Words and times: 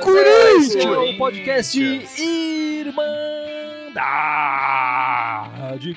Corinthians! 0.00 0.76
É 0.76 0.88
o 0.88 1.16
podcast 1.16 1.80
Irmandade 2.18 3.04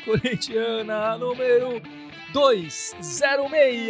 Corintiana 0.03 1.17
número 1.17 1.81
206, 2.33 3.89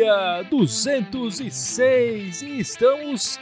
206 0.50 2.42
e 2.42 2.60
estamos 2.60 3.40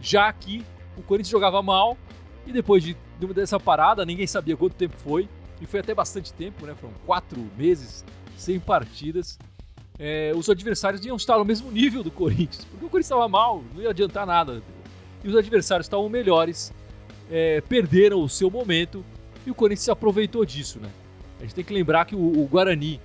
já 0.01 0.31
que 0.33 0.65
o 0.97 1.01
Corinthians 1.03 1.29
jogava 1.31 1.61
mal 1.61 1.97
e 2.45 2.51
depois 2.51 2.83
de, 2.83 2.97
de- 3.19 3.33
dessa 3.33 3.59
parada, 3.59 4.05
ninguém 4.05 4.27
sabia 4.27 4.57
quanto 4.57 4.73
tempo 4.75 4.97
foi, 4.97 5.29
e 5.61 5.65
foi 5.65 5.79
até 5.79 5.93
bastante 5.93 6.33
tempo, 6.33 6.65
né? 6.65 6.75
Foram 6.75 6.93
quatro 7.05 7.39
meses 7.57 8.03
sem 8.37 8.59
partidas. 8.59 9.37
é, 9.97 10.33
os 10.35 10.49
adversários 10.49 11.05
iam 11.05 11.15
estar 11.15 11.37
no 11.37 11.45
mesmo 11.45 11.71
nível 11.71 12.03
do 12.03 12.11
Corinthians, 12.11 12.65
porque 12.65 12.85
o 12.85 12.89
Corinthians 12.89 13.11
estava 13.11 13.27
mal, 13.27 13.63
não 13.73 13.81
ia 13.81 13.89
adiantar 13.89 14.25
nada. 14.25 14.61
E 15.23 15.29
os 15.29 15.35
adversários 15.35 15.85
estavam 15.85 16.09
melhores, 16.09 16.73
é, 17.31 17.61
perderam 17.61 18.21
o 18.21 18.29
seu 18.29 18.49
momento 18.51 19.03
e 19.45 19.51
o 19.51 19.55
Corinthians 19.55 19.85
se 19.85 19.91
aproveitou 19.91 20.45
disso, 20.45 20.79
né? 20.79 20.89
A 21.39 21.43
gente 21.43 21.55
tem 21.55 21.63
que 21.63 21.73
lembrar 21.73 22.05
que 22.05 22.15
o, 22.15 22.19
o 22.19 22.47
Guarani, 22.47 22.99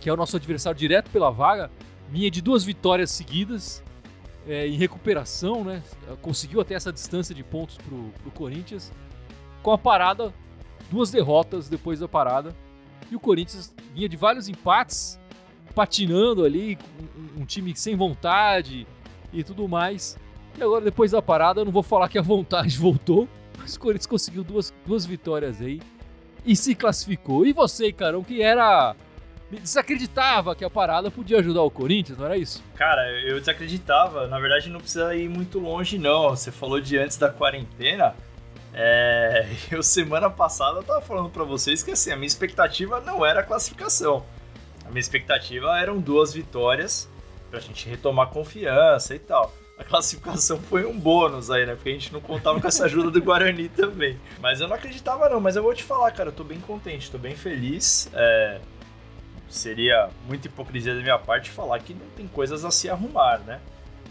que 0.00 0.08
é 0.08 0.12
o 0.12 0.16
nosso 0.16 0.36
adversário 0.36 0.78
direto 0.78 1.10
pela 1.10 1.30
vaga, 1.30 1.70
vinha 2.10 2.30
de 2.30 2.42
duas 2.42 2.64
vitórias 2.64 3.10
seguidas 3.10 3.82
é, 4.46 4.66
em 4.66 4.76
recuperação, 4.76 5.64
né? 5.64 5.82
Conseguiu 6.20 6.60
até 6.60 6.74
essa 6.74 6.92
distância 6.92 7.34
de 7.34 7.42
pontos 7.42 7.78
pro, 7.78 8.12
pro 8.22 8.30
Corinthians. 8.32 8.92
Com 9.62 9.70
a 9.70 9.78
parada, 9.78 10.34
duas 10.92 11.10
derrotas 11.10 11.68
depois 11.68 12.00
da 12.00 12.06
parada. 12.06 12.54
E 13.10 13.16
o 13.16 13.20
Corinthians 13.20 13.74
vinha 13.94 14.08
de 14.08 14.16
vários 14.16 14.48
empates, 14.48 15.18
patinando 15.74 16.44
ali, 16.44 16.78
um, 17.36 17.40
um 17.42 17.44
time 17.46 17.74
sem 17.74 17.96
vontade 17.96 18.86
e 19.32 19.42
tudo 19.42 19.66
mais. 19.66 20.18
E 20.56 20.62
agora, 20.62 20.84
depois 20.84 21.12
da 21.12 21.22
parada, 21.22 21.62
eu 21.62 21.64
não 21.64 21.72
vou 21.72 21.82
falar 21.82 22.08
que 22.08 22.18
a 22.18 22.22
vontade 22.22 22.76
voltou, 22.78 23.26
mas 23.58 23.74
o 23.74 23.80
Corinthians 23.80 24.06
conseguiu 24.06 24.44
duas, 24.44 24.72
duas 24.86 25.06
vitórias 25.06 25.60
aí 25.62 25.80
e 26.44 26.54
se 26.54 26.74
classificou. 26.74 27.46
E 27.46 27.52
você, 27.52 27.90
Carão, 27.90 28.22
que 28.22 28.42
era. 28.42 28.94
desacreditava 29.50 30.54
que 30.54 30.64
a 30.64 30.70
parada 30.70 31.10
podia 31.10 31.38
ajudar 31.38 31.62
o 31.62 31.70
Corinthians, 31.70 32.18
não 32.18 32.26
era 32.26 32.36
isso? 32.36 32.62
Cara, 32.74 33.10
eu 33.22 33.38
desacreditava. 33.38 34.26
Na 34.26 34.38
verdade, 34.38 34.68
não 34.68 34.80
precisa 34.80 35.14
ir 35.14 35.28
muito 35.28 35.58
longe, 35.58 35.96
não. 35.96 36.30
Você 36.30 36.52
falou 36.52 36.80
de 36.80 36.98
antes 36.98 37.16
da 37.16 37.30
quarentena. 37.30 38.14
É... 38.72 39.46
Eu, 39.70 39.82
semana 39.82 40.30
passada, 40.30 40.82
tava 40.82 41.00
falando 41.00 41.30
pra 41.30 41.44
vocês 41.44 41.82
que 41.82 41.90
assim, 41.90 42.10
a 42.10 42.16
minha 42.16 42.26
expectativa 42.26 43.00
não 43.00 43.24
era 43.24 43.40
a 43.40 43.42
classificação. 43.42 44.24
A 44.84 44.88
minha 44.88 45.00
expectativa 45.00 45.78
eram 45.78 45.98
duas 45.98 46.32
vitórias 46.32 47.08
pra 47.50 47.60
gente 47.60 47.88
retomar 47.88 48.28
confiança 48.28 49.14
e 49.14 49.18
tal. 49.18 49.52
A 49.78 49.84
classificação 49.84 50.60
foi 50.68 50.84
um 50.84 50.98
bônus 50.98 51.50
aí, 51.50 51.66
né? 51.66 51.74
Porque 51.74 51.90
a 51.90 51.92
gente 51.92 52.12
não 52.12 52.20
contava 52.20 52.60
com 52.60 52.68
essa 52.68 52.84
ajuda 52.84 53.10
do 53.10 53.22
Guarani 53.22 53.68
também. 53.74 54.18
Mas 54.40 54.60
eu 54.60 54.68
não 54.68 54.76
acreditava, 54.76 55.28
não. 55.28 55.40
Mas 55.40 55.56
eu 55.56 55.62
vou 55.62 55.74
te 55.74 55.82
falar, 55.82 56.10
cara, 56.12 56.28
eu 56.28 56.32
tô 56.34 56.44
bem 56.44 56.60
contente, 56.60 57.10
tô 57.10 57.18
bem 57.18 57.34
feliz. 57.34 58.10
É, 58.12 58.60
Seria 59.52 60.08
muita 60.26 60.48
hipocrisia 60.48 60.94
da 60.94 61.02
minha 61.02 61.18
parte 61.18 61.50
falar 61.50 61.78
que 61.80 61.92
não 61.92 62.06
tem 62.16 62.26
coisas 62.26 62.64
a 62.64 62.70
se 62.70 62.88
arrumar, 62.88 63.38
né? 63.40 63.60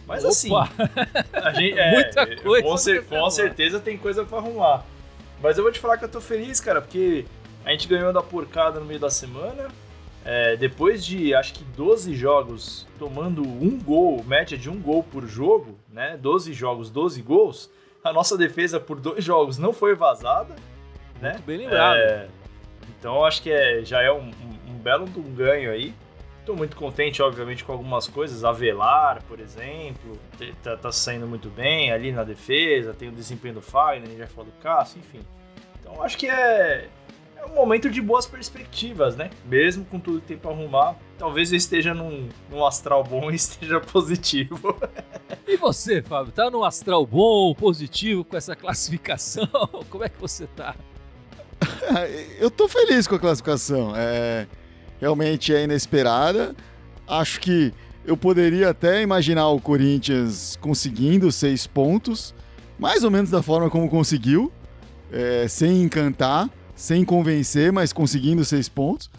Mas 0.08 0.26
assim, 0.26 0.52
Opa! 0.52 0.70
a 1.34 1.52
gente, 1.54 1.78
é, 1.80 1.92
Muita 1.92 2.36
coisa 2.38 2.68
com, 2.68 2.78
cer- 2.78 3.04
com 3.06 3.30
certeza 3.30 3.80
tem 3.80 3.98
coisa 3.98 4.24
pra 4.26 4.38
arrumar. 4.40 4.84
Mas 5.42 5.58
eu 5.58 5.64
vou 5.64 5.72
te 5.72 5.80
falar 5.80 5.98
que 5.98 6.06
eu 6.06 6.10
tô 6.10 6.20
feliz, 6.22 6.60
cara, 6.60 6.82
porque 6.82 7.26
a 7.66 7.72
gente 7.72 7.88
ganhou 7.88 8.12
da 8.14 8.22
porcada 8.22 8.80
no 8.80 8.86
meio 8.86 9.00
da 9.00 9.10
semana. 9.10 9.68
É, 10.24 10.56
depois 10.56 11.04
de 11.04 11.34
acho 11.34 11.54
que 11.54 11.64
12 11.64 12.14
jogos 12.16 12.86
tomando 13.00 13.42
um 13.42 13.80
gol, 13.80 14.24
média 14.24 14.56
de 14.56 14.70
um 14.70 14.80
gol 14.80 15.02
por 15.04 15.26
jogo, 15.26 15.76
né? 15.92 16.16
12 16.22 16.54
jogos, 16.54 16.92
12 16.92 17.22
gols. 17.24 17.72
A 18.04 18.14
nossa 18.14 18.38
defesa 18.38 18.80
por 18.80 19.00
dois 19.00 19.24
jogos 19.24 19.58
não 19.58 19.74
foi 19.74 19.96
vazada, 19.96 20.56
né? 21.20 21.32
Muito 21.34 21.44
bem 21.46 21.58
lembrado. 21.58 21.98
É, 21.98 22.28
então 23.00 23.26
acho 23.26 23.42
que 23.42 23.52
é, 23.52 23.84
já 23.84 24.02
é 24.02 24.12
um, 24.12 24.28
um- 24.28 24.72
um 24.72 24.74
belo 24.74 25.06
um 25.06 25.34
ganho 25.36 25.72
aí. 25.72 25.94
Tô 26.46 26.56
muito 26.56 26.76
contente, 26.76 27.22
obviamente, 27.22 27.64
com 27.64 27.72
algumas 27.72 28.08
coisas. 28.08 28.44
Avelar, 28.44 29.22
por 29.24 29.40
exemplo, 29.40 30.18
tá, 30.64 30.76
tá 30.76 30.92
saindo 30.92 31.28
muito 31.28 31.50
bem 31.50 31.92
ali 31.92 32.12
na 32.12 32.24
defesa. 32.24 32.94
Tem 32.94 33.10
o 33.10 33.12
desempenho 33.12 33.56
do 33.56 33.62
Fagner, 33.62 34.04
a 34.04 34.12
gente 34.12 34.20
já 34.20 34.28
falou 34.28 34.46
do 34.46 34.60
Cássio, 34.60 35.00
enfim. 35.00 35.22
Então 35.80 36.02
acho 36.02 36.18
que 36.18 36.28
é, 36.28 36.90
é 37.38 37.46
um 37.46 37.56
momento 37.56 37.90
de 37.90 38.02
boas 38.02 38.26
perspectivas, 38.26 39.16
né? 39.16 39.30
Mesmo 39.46 39.86
com 39.86 40.00
tudo 40.00 40.22
que 40.22 40.28
tem 40.28 40.38
pra 40.38 40.52
arrumar. 40.52 40.96
Talvez 41.18 41.52
eu 41.52 41.58
esteja 41.58 41.94
num, 41.94 42.28
num 42.50 42.66
astral 42.66 43.04
bom 43.04 43.30
e 43.30 43.36
esteja 43.36 43.80
positivo. 43.80 44.76
E 45.48 45.58
você, 45.58 46.02
Fábio, 46.02 46.32
tá 46.32 46.50
num 46.50 46.64
astral 46.64 47.06
bom, 47.06 47.54
positivo 47.54 48.24
com 48.24 48.36
essa 48.36 48.56
classificação? 48.56 49.48
Como 49.90 50.04
é 50.04 50.10
que 50.10 50.20
você 50.20 50.48
tá? 50.48 50.76
Eu 52.40 52.50
tô 52.50 52.68
feliz 52.68 53.08
com 53.08 53.16
a 53.16 53.20
classificação. 53.20 53.94
É, 53.96 54.48
realmente 55.02 55.54
é 55.54 55.64
inesperada. 55.64 56.56
Acho 57.08 57.42
que 57.42 57.74
eu 58.06 58.16
poderia 58.16 58.70
até 58.70 59.02
imaginar 59.02 59.50
o 59.50 59.60
Corinthians 59.60 60.58
conseguindo 60.62 61.32
seis 61.32 61.68
pontos, 61.68 62.34
mais 62.80 63.04
ou 63.04 63.12
menos 63.12 63.32
da 63.32 63.42
forma 63.42 63.70
como 63.70 63.90
conseguiu, 63.90 64.52
é, 65.12 65.48
sem 65.48 65.82
encantar, 65.82 66.50
sem 66.76 67.04
convencer, 67.04 67.72
mas 67.72 67.92
conseguindo 67.92 68.46
seis 68.46 68.70
pontos. 68.70 69.10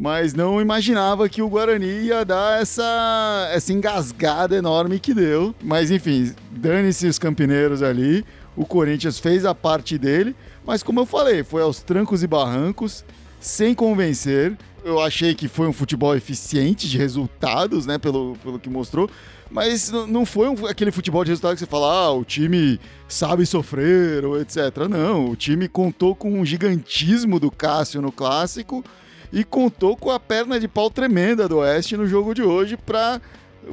Mas 0.00 0.32
não 0.32 0.60
imaginava 0.60 1.28
que 1.28 1.42
o 1.42 1.48
Guarani 1.48 2.04
ia 2.04 2.24
dar 2.24 2.62
essa, 2.62 3.50
essa 3.52 3.72
engasgada 3.72 4.54
enorme 4.54 5.00
que 5.00 5.12
deu. 5.12 5.52
Mas 5.60 5.90
enfim, 5.90 6.32
dane-se 6.52 7.08
os 7.08 7.18
campineiros 7.18 7.82
ali. 7.82 8.24
O 8.56 8.64
Corinthians 8.64 9.18
fez 9.18 9.44
a 9.44 9.52
parte 9.56 9.98
dele. 9.98 10.36
Mas 10.64 10.84
como 10.84 11.00
eu 11.00 11.06
falei, 11.06 11.42
foi 11.42 11.62
aos 11.62 11.82
trancos 11.82 12.22
e 12.22 12.28
barrancos, 12.28 13.04
sem 13.40 13.74
convencer. 13.74 14.56
Eu 14.88 15.00
achei 15.00 15.34
que 15.34 15.48
foi 15.48 15.68
um 15.68 15.72
futebol 15.72 16.16
eficiente 16.16 16.88
de 16.88 16.96
resultados, 16.96 17.84
né? 17.84 17.98
Pelo, 17.98 18.36
pelo 18.42 18.58
que 18.58 18.70
mostrou. 18.70 19.10
Mas 19.50 19.90
não 19.90 20.24
foi 20.24 20.48
um- 20.48 20.66
aquele 20.66 20.90
futebol 20.90 21.22
de 21.24 21.30
resultado 21.30 21.52
que 21.54 21.60
você 21.60 21.66
fala, 21.66 21.92
ah, 21.92 22.12
o 22.12 22.24
time 22.24 22.80
sabe 23.06 23.44
sofrer 23.44 24.24
ou 24.24 24.40
etc. 24.40 24.56
Não, 24.88 25.30
o 25.30 25.36
time 25.36 25.68
contou 25.68 26.14
com 26.14 26.40
o 26.40 26.44
gigantismo 26.44 27.38
do 27.38 27.50
Cássio 27.50 28.00
no 28.00 28.10
clássico 28.10 28.82
e 29.30 29.44
contou 29.44 29.94
com 29.94 30.10
a 30.10 30.18
perna 30.18 30.58
de 30.58 30.66
pau 30.66 30.90
tremenda 30.90 31.46
do 31.46 31.58
Oeste 31.58 31.96
no 31.96 32.06
jogo 32.06 32.34
de 32.34 32.42
hoje 32.42 32.76
para 32.76 33.20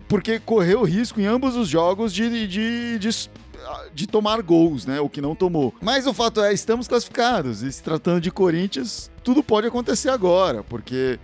porque 0.09 0.39
correu 0.39 0.83
risco 0.83 1.21
em 1.21 1.25
ambos 1.25 1.55
os 1.55 1.69
jogos 1.69 2.13
de, 2.13 2.29
de, 2.47 2.99
de, 2.99 3.29
de 3.93 4.07
tomar 4.07 4.41
gols, 4.41 4.85
né? 4.85 4.99
O 4.99 5.09
que 5.09 5.21
não 5.21 5.35
tomou. 5.35 5.73
Mas 5.81 6.07
o 6.07 6.13
fato 6.13 6.41
é, 6.41 6.53
estamos 6.53 6.87
classificados. 6.87 7.61
E 7.61 7.71
se 7.71 7.81
tratando 7.81 8.21
de 8.21 8.31
Corinthians, 8.31 9.11
tudo 9.23 9.43
pode 9.43 9.67
acontecer 9.67 10.09
agora, 10.09 10.63
porque 10.63 11.19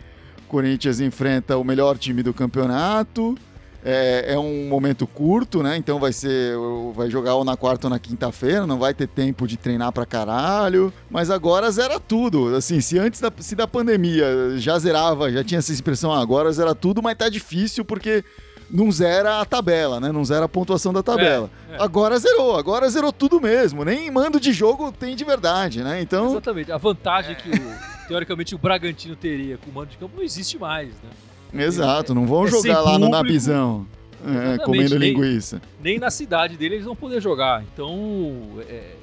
Corinthians 0.47 0.99
enfrenta 0.99 1.57
o 1.57 1.63
melhor 1.63 1.97
time 1.97 2.21
do 2.21 2.33
campeonato, 2.33 3.38
é, 3.83 4.33
é, 4.33 4.39
um 4.39 4.67
momento 4.67 5.07
curto, 5.07 5.63
né? 5.63 5.75
Então 5.75 5.99
vai 5.99 6.13
ser. 6.13 6.55
Vai 6.93 7.09
jogar 7.09 7.35
ou 7.35 7.43
na 7.43 7.57
quarta 7.57 7.88
ou 7.88 7.89
na 7.89 7.99
quinta-feira, 7.99 8.67
não 8.67 8.77
vai 8.77 8.93
ter 8.93 9.07
tempo 9.07 9.47
de 9.47 9.57
treinar 9.57 9.91
pra 9.91 10.05
caralho. 10.05 10.93
Mas 11.09 11.29
agora 11.29 11.69
zera 11.71 11.99
tudo. 11.99 12.55
Assim, 12.55 12.79
se 12.79 12.99
antes 12.99 13.19
da, 13.19 13.31
se 13.39 13.55
da 13.55 13.67
pandemia 13.67 14.57
já 14.57 14.77
zerava, 14.77 15.31
já 15.31 15.43
tinha 15.43 15.59
essa 15.59 15.71
expressão, 15.71 16.13
ah, 16.13 16.21
agora 16.21 16.51
zera 16.51 16.75
tudo, 16.75 17.01
mas 17.01 17.17
tá 17.17 17.27
difícil 17.27 17.83
porque 17.83 18.23
não 18.71 18.91
zera 18.91 19.41
a 19.41 19.45
tabela, 19.45 20.00
né? 20.00 20.12
Não 20.12 20.23
zera 20.23 20.45
a 20.45 20.50
pontuação 20.50 20.94
da 20.94 21.03
tabela. 21.03 21.50
É, 21.69 21.75
é. 21.75 21.83
Agora 21.83 22.18
zerou, 22.18 22.56
agora 22.56 22.89
zerou 22.89 23.12
tudo 23.12 23.39
mesmo. 23.39 23.83
Nem 23.83 24.09
mando 24.09 24.39
de 24.39 24.53
jogo 24.53 24.91
tem 24.91 25.15
de 25.15 25.23
verdade, 25.23 25.83
né? 25.83 26.01
Então. 26.01 26.31
Exatamente. 26.31 26.71
A 26.71 26.77
vantagem 26.77 27.35
que 27.35 27.50
o, 27.50 28.07
teoricamente 28.07 28.56
o 28.56 28.57
Bragantino 28.57 29.15
teria 29.15 29.57
com 29.57 29.69
o 29.69 29.73
mando 29.73 29.91
de 29.91 29.97
campo 29.97 30.15
não 30.15 30.23
existe 30.23 30.57
mais, 30.57 30.89
né? 30.89 31.63
Exato, 31.65 32.15
não 32.15 32.25
vão 32.25 32.45
é 32.45 32.47
jogar 32.47 32.79
lá 32.81 32.97
no 32.97 33.09
Nabizão. 33.09 33.85
É, 34.23 34.57
comendo 34.59 35.00
nem, 35.00 35.13
linguiça. 35.13 35.62
Nem 35.81 35.97
na 35.97 36.12
cidade 36.12 36.56
dele 36.56 36.75
eles 36.75 36.85
vão 36.85 36.95
poder 36.95 37.19
jogar. 37.19 37.63
Então, 37.63 38.59
é, 38.69 38.74
é, 38.74 38.95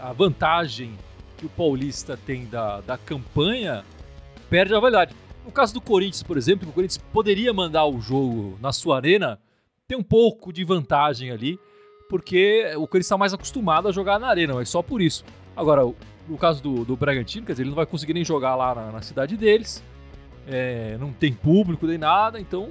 a 0.00 0.12
vantagem 0.12 0.92
que 1.36 1.44
o 1.44 1.48
Paulista 1.48 2.18
tem 2.26 2.46
da, 2.46 2.80
da 2.80 2.96
campanha 2.96 3.84
perde 4.48 4.74
a 4.74 4.80
validade. 4.80 5.14
No 5.44 5.52
caso 5.52 5.74
do 5.74 5.80
Corinthians, 5.80 6.22
por 6.22 6.36
exemplo, 6.36 6.68
o 6.68 6.72
Corinthians 6.72 7.02
poderia 7.12 7.52
mandar 7.52 7.86
o 7.86 8.00
jogo 8.00 8.58
na 8.60 8.72
sua 8.72 8.96
arena, 8.96 9.38
tem 9.88 9.98
um 9.98 10.02
pouco 10.02 10.52
de 10.52 10.64
vantagem 10.64 11.30
ali, 11.30 11.58
porque 12.08 12.64
o 12.76 12.86
Corinthians 12.86 13.06
está 13.06 13.18
mais 13.18 13.34
acostumado 13.34 13.88
a 13.88 13.92
jogar 13.92 14.18
na 14.20 14.28
arena, 14.28 14.54
mas 14.54 14.68
só 14.68 14.82
por 14.82 15.00
isso. 15.00 15.24
Agora, 15.56 15.82
no 16.28 16.38
caso 16.38 16.62
do, 16.62 16.84
do 16.84 16.96
Bragantino, 16.96 17.44
quer 17.44 17.52
dizer, 17.52 17.62
ele 17.62 17.70
não 17.70 17.76
vai 17.76 17.86
conseguir 17.86 18.14
nem 18.14 18.24
jogar 18.24 18.54
lá 18.54 18.74
na, 18.74 18.92
na 18.92 19.02
cidade 19.02 19.36
deles 19.36 19.82
é, 20.46 20.96
não 20.98 21.12
tem 21.12 21.32
público 21.32 21.86
nem 21.86 21.98
nada, 21.98 22.40
então 22.40 22.70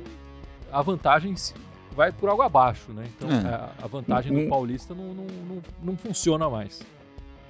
a 0.71 0.81
vantagem 0.81 1.35
vai 1.95 2.12
por 2.12 2.29
água 2.29 2.45
abaixo, 2.45 2.91
né? 2.91 3.06
Então 3.15 3.29
é. 3.29 3.69
a, 3.83 3.88
vantagem 3.88 4.31
um, 4.31 4.44
do 4.44 4.50
Paulista 4.50 4.94
não, 4.94 5.13
não, 5.13 5.25
não, 5.25 5.62
não 5.83 5.97
funciona 5.97 6.50
mais. 6.50 6.81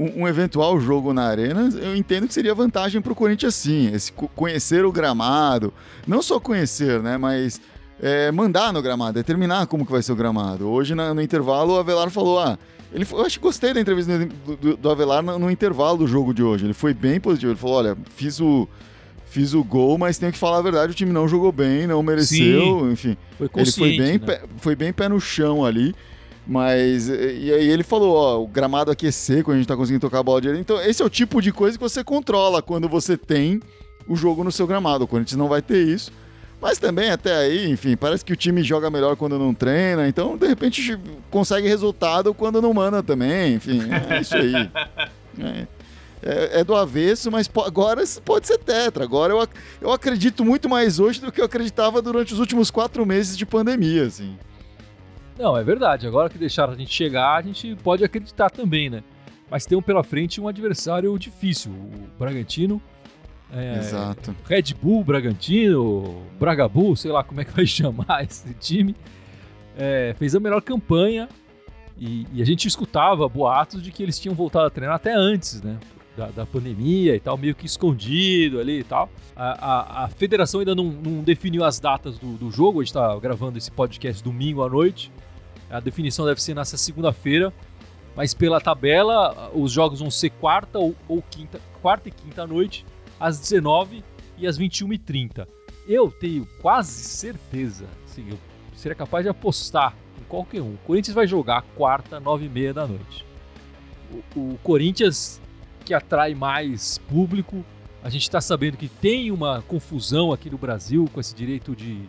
Um, 0.01 0.23
um, 0.23 0.27
eventual 0.27 0.79
jogo 0.79 1.13
na 1.13 1.25
arena, 1.25 1.69
eu 1.79 1.95
entendo 1.95 2.27
que 2.27 2.33
seria 2.33 2.55
vantagem 2.55 2.99
para 3.01 3.11
o 3.11 3.15
Corinthians 3.15 3.53
sim, 3.53 3.93
esse, 3.93 4.11
conhecer 4.11 4.83
o 4.83 4.91
gramado, 4.91 5.71
não 6.07 6.21
só 6.23 6.39
conhecer, 6.39 7.01
né, 7.01 7.17
mas 7.17 7.61
é, 8.01 8.31
mandar 8.31 8.73
no 8.73 8.81
gramado, 8.81 9.13
determinar 9.13 9.67
como 9.67 9.85
que 9.85 9.91
vai 9.91 10.01
ser 10.01 10.13
o 10.13 10.15
gramado. 10.15 10.67
Hoje 10.67 10.95
na, 10.95 11.13
no 11.13 11.21
intervalo 11.21 11.73
o 11.73 11.79
Avelar 11.79 12.09
falou, 12.09 12.39
ah, 12.39 12.57
ele, 12.91 13.05
eu 13.09 13.21
acho 13.25 13.37
que 13.37 13.43
gostei 13.43 13.73
da 13.73 13.79
entrevista 13.79 14.17
do, 14.17 14.57
do, 14.57 14.77
do 14.77 14.89
Avelar 14.89 15.21
no, 15.21 15.37
no 15.37 15.51
intervalo 15.51 15.99
do 15.99 16.07
jogo 16.07 16.33
de 16.33 16.41
hoje. 16.41 16.65
Ele 16.65 16.73
foi 16.73 16.93
bem 16.93 17.19
positivo. 17.19 17.51
Ele 17.51 17.59
falou, 17.59 17.77
olha, 17.77 17.97
fiz 18.15 18.39
o 18.41 18.67
fiz 19.31 19.53
o 19.53 19.63
gol, 19.63 19.97
mas 19.97 20.17
tenho 20.17 20.31
que 20.33 20.37
falar 20.37 20.57
a 20.57 20.61
verdade, 20.61 20.91
o 20.91 20.95
time 20.95 21.13
não 21.13 21.25
jogou 21.25 21.53
bem, 21.53 21.87
não 21.87 22.03
mereceu, 22.03 22.81
Sim, 22.81 22.91
enfim. 22.91 23.17
Foi 23.37 23.49
ele 23.55 23.71
foi 23.71 23.97
bem, 23.97 24.11
né? 24.13 24.19
pé, 24.19 24.41
foi 24.57 24.75
bem 24.75 24.91
pé 24.91 25.07
no 25.07 25.21
chão 25.21 25.63
ali. 25.63 25.95
Mas, 26.51 27.07
e 27.07 27.49
aí 27.53 27.69
ele 27.69 27.81
falou, 27.81 28.13
ó, 28.13 28.43
o 28.43 28.45
gramado 28.45 28.91
aqui 28.91 29.07
é 29.07 29.11
seco, 29.11 29.53
a 29.53 29.55
gente 29.55 29.65
tá 29.65 29.77
conseguindo 29.77 30.01
tocar 30.01 30.19
a 30.19 30.23
bola 30.23 30.41
direito. 30.41 30.59
Então, 30.59 30.81
esse 30.81 31.01
é 31.01 31.05
o 31.05 31.09
tipo 31.09 31.41
de 31.41 31.49
coisa 31.49 31.77
que 31.77 31.81
você 31.81 32.03
controla 32.03 32.61
quando 32.61 32.89
você 32.89 33.15
tem 33.15 33.61
o 34.05 34.17
jogo 34.17 34.43
no 34.43 34.51
seu 34.51 34.67
gramado. 34.67 35.05
O 35.05 35.07
Corinthians 35.07 35.37
não 35.37 35.47
vai 35.47 35.61
ter 35.61 35.81
isso. 35.81 36.11
Mas 36.61 36.77
também, 36.77 37.09
até 37.09 37.33
aí, 37.33 37.71
enfim, 37.71 37.95
parece 37.95 38.25
que 38.25 38.33
o 38.33 38.35
time 38.35 38.63
joga 38.63 38.89
melhor 38.89 39.15
quando 39.15 39.39
não 39.39 39.53
treina. 39.53 40.09
Então, 40.09 40.35
de 40.35 40.45
repente, 40.45 40.99
consegue 41.29 41.69
resultado 41.69 42.33
quando 42.33 42.61
não 42.61 42.73
manda 42.73 43.01
também. 43.01 43.53
Enfim, 43.53 43.79
é 44.09 44.19
isso 44.19 44.35
aí. 44.35 44.51
É 45.39 45.65
é, 46.21 46.59
é 46.59 46.63
do 46.63 46.75
avesso, 46.75 47.31
mas 47.31 47.49
agora 47.65 48.03
pode 48.23 48.45
ser 48.45 48.57
tetra. 48.57 49.03
Agora 49.03 49.33
eu, 49.33 49.47
eu 49.81 49.91
acredito 49.91 50.45
muito 50.45 50.69
mais 50.69 50.99
hoje 50.99 51.21
do 51.21 51.31
que 51.31 51.41
eu 51.41 51.45
acreditava 51.45 52.01
durante 52.01 52.33
os 52.33 52.39
últimos 52.39 52.69
quatro 52.69 53.05
meses 53.05 53.37
de 53.37 53.45
pandemia, 53.45 54.05
assim. 54.05 54.37
Não, 55.41 55.57
é 55.57 55.63
verdade. 55.63 56.05
Agora 56.05 56.29
que 56.29 56.37
deixaram 56.37 56.73
a 56.73 56.75
gente 56.75 56.93
chegar, 56.93 57.35
a 57.35 57.41
gente 57.41 57.75
pode 57.77 58.03
acreditar 58.03 58.51
também, 58.51 58.91
né? 58.91 59.03
Mas 59.49 59.65
tem 59.65 59.81
pela 59.81 60.03
frente 60.03 60.39
um 60.39 60.47
adversário 60.47 61.17
difícil, 61.17 61.71
o 61.71 62.19
Bragantino. 62.19 62.79
É, 63.51 63.79
Exato. 63.79 64.35
Red 64.45 64.75
Bull, 64.79 65.03
Bragantino, 65.03 66.21
Bragabu, 66.39 66.95
sei 66.95 67.11
lá 67.11 67.23
como 67.23 67.41
é 67.41 67.43
que 67.43 67.51
vai 67.51 67.65
chamar 67.67 68.23
esse 68.23 68.53
time. 68.53 68.95
É, 69.75 70.13
fez 70.19 70.35
a 70.35 70.39
melhor 70.39 70.61
campanha 70.61 71.27
e, 71.97 72.27
e, 72.33 72.41
a 72.41 72.45
gente 72.45 72.67
escutava 72.67 73.27
boatos 73.27 73.81
de 73.81 73.89
que 73.91 74.03
eles 74.03 74.19
tinham 74.19 74.35
voltado 74.35 74.67
a 74.67 74.69
treinar 74.69 74.95
até 74.95 75.13
antes, 75.13 75.59
né? 75.61 75.79
da, 76.15 76.27
da, 76.27 76.45
pandemia 76.45 77.15
e 77.15 77.19
tal, 77.19 77.37
meio 77.37 77.55
que 77.55 77.65
escondido 77.65 78.59
ali 78.59 78.79
e 78.79 78.83
tal. 78.83 79.09
A, 79.35 80.03
a, 80.03 80.05
a 80.05 80.07
federação 80.09 80.59
ainda 80.59 80.75
não, 80.75 80.85
não, 80.85 81.23
definiu 81.23 81.63
as 81.63 81.79
datas 81.79 82.19
do, 82.19 82.33
do 82.33 82.51
jogo, 82.51 82.79
a 82.79 82.83
gente 82.83 82.89
está 82.89 83.17
gravando 83.17 83.57
esse 83.57 83.71
podcast 83.71 84.23
domingo 84.23 84.61
à 84.61 84.69
noite. 84.69 85.11
A 85.71 85.79
definição 85.79 86.25
deve 86.25 86.41
ser 86.41 86.53
nessa 86.53 86.77
segunda-feira, 86.77 87.53
mas 88.15 88.33
pela 88.33 88.59
tabela, 88.59 89.51
os 89.53 89.71
jogos 89.71 89.99
vão 89.99 90.11
ser 90.11 90.29
quarta 90.31 90.77
ou, 90.77 90.95
ou 91.07 91.21
quinta, 91.21 91.61
quarta 91.81 92.09
e 92.09 92.11
quinta 92.11 92.43
à 92.43 92.47
noite, 92.47 92.85
às 93.19 93.39
19 93.39 94.03
e 94.37 94.45
às 94.45 94.59
21h30. 94.59 95.47
Eu 95.87 96.11
tenho 96.11 96.47
quase 96.61 96.91
certeza, 96.91 97.85
assim, 98.05 98.29
eu 98.29 98.37
seria 98.75 98.95
capaz 98.95 99.23
de 99.23 99.29
apostar 99.29 99.95
em 100.19 100.23
qualquer 100.23 100.61
um. 100.61 100.73
O 100.73 100.79
Corinthians 100.85 101.15
vai 101.15 101.27
jogar 101.27 101.61
quarta, 101.75 102.19
9h30 102.19 102.73
da 102.73 102.87
noite. 102.87 103.25
O, 104.35 104.39
o 104.39 104.59
Corinthians 104.63 105.41
que 105.85 105.93
atrai 105.93 106.33
mais 106.33 106.97
público. 106.97 107.63
A 108.03 108.09
gente 108.09 108.23
está 108.23 108.41
sabendo 108.41 108.77
que 108.77 108.87
tem 108.87 109.31
uma 109.31 109.61
confusão 109.63 110.31
aqui 110.31 110.49
no 110.49 110.57
Brasil 110.57 111.07
com 111.13 111.19
esse 111.19 111.35
direito 111.35 111.75
de, 111.75 112.01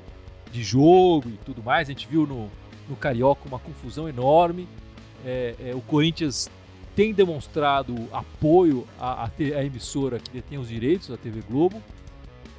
de 0.50 0.62
jogo 0.62 1.28
e 1.28 1.38
tudo 1.44 1.62
mais. 1.62 1.88
A 1.88 1.92
gente 1.92 2.08
viu 2.08 2.26
no, 2.26 2.50
no 2.88 2.96
Carioca 2.96 3.46
uma 3.46 3.58
confusão 3.58 4.08
enorme. 4.08 4.68
É, 5.24 5.54
é, 5.60 5.74
o 5.74 5.80
Corinthians 5.80 6.50
tem 6.94 7.12
demonstrado 7.12 7.94
apoio 8.12 8.86
à, 8.98 9.24
à, 9.24 9.64
emissora 9.64 10.18
que 10.18 10.30
detém 10.30 10.58
os 10.58 10.68
direitos, 10.68 11.10
a 11.10 11.16
TV 11.16 11.40
Globo. 11.42 11.82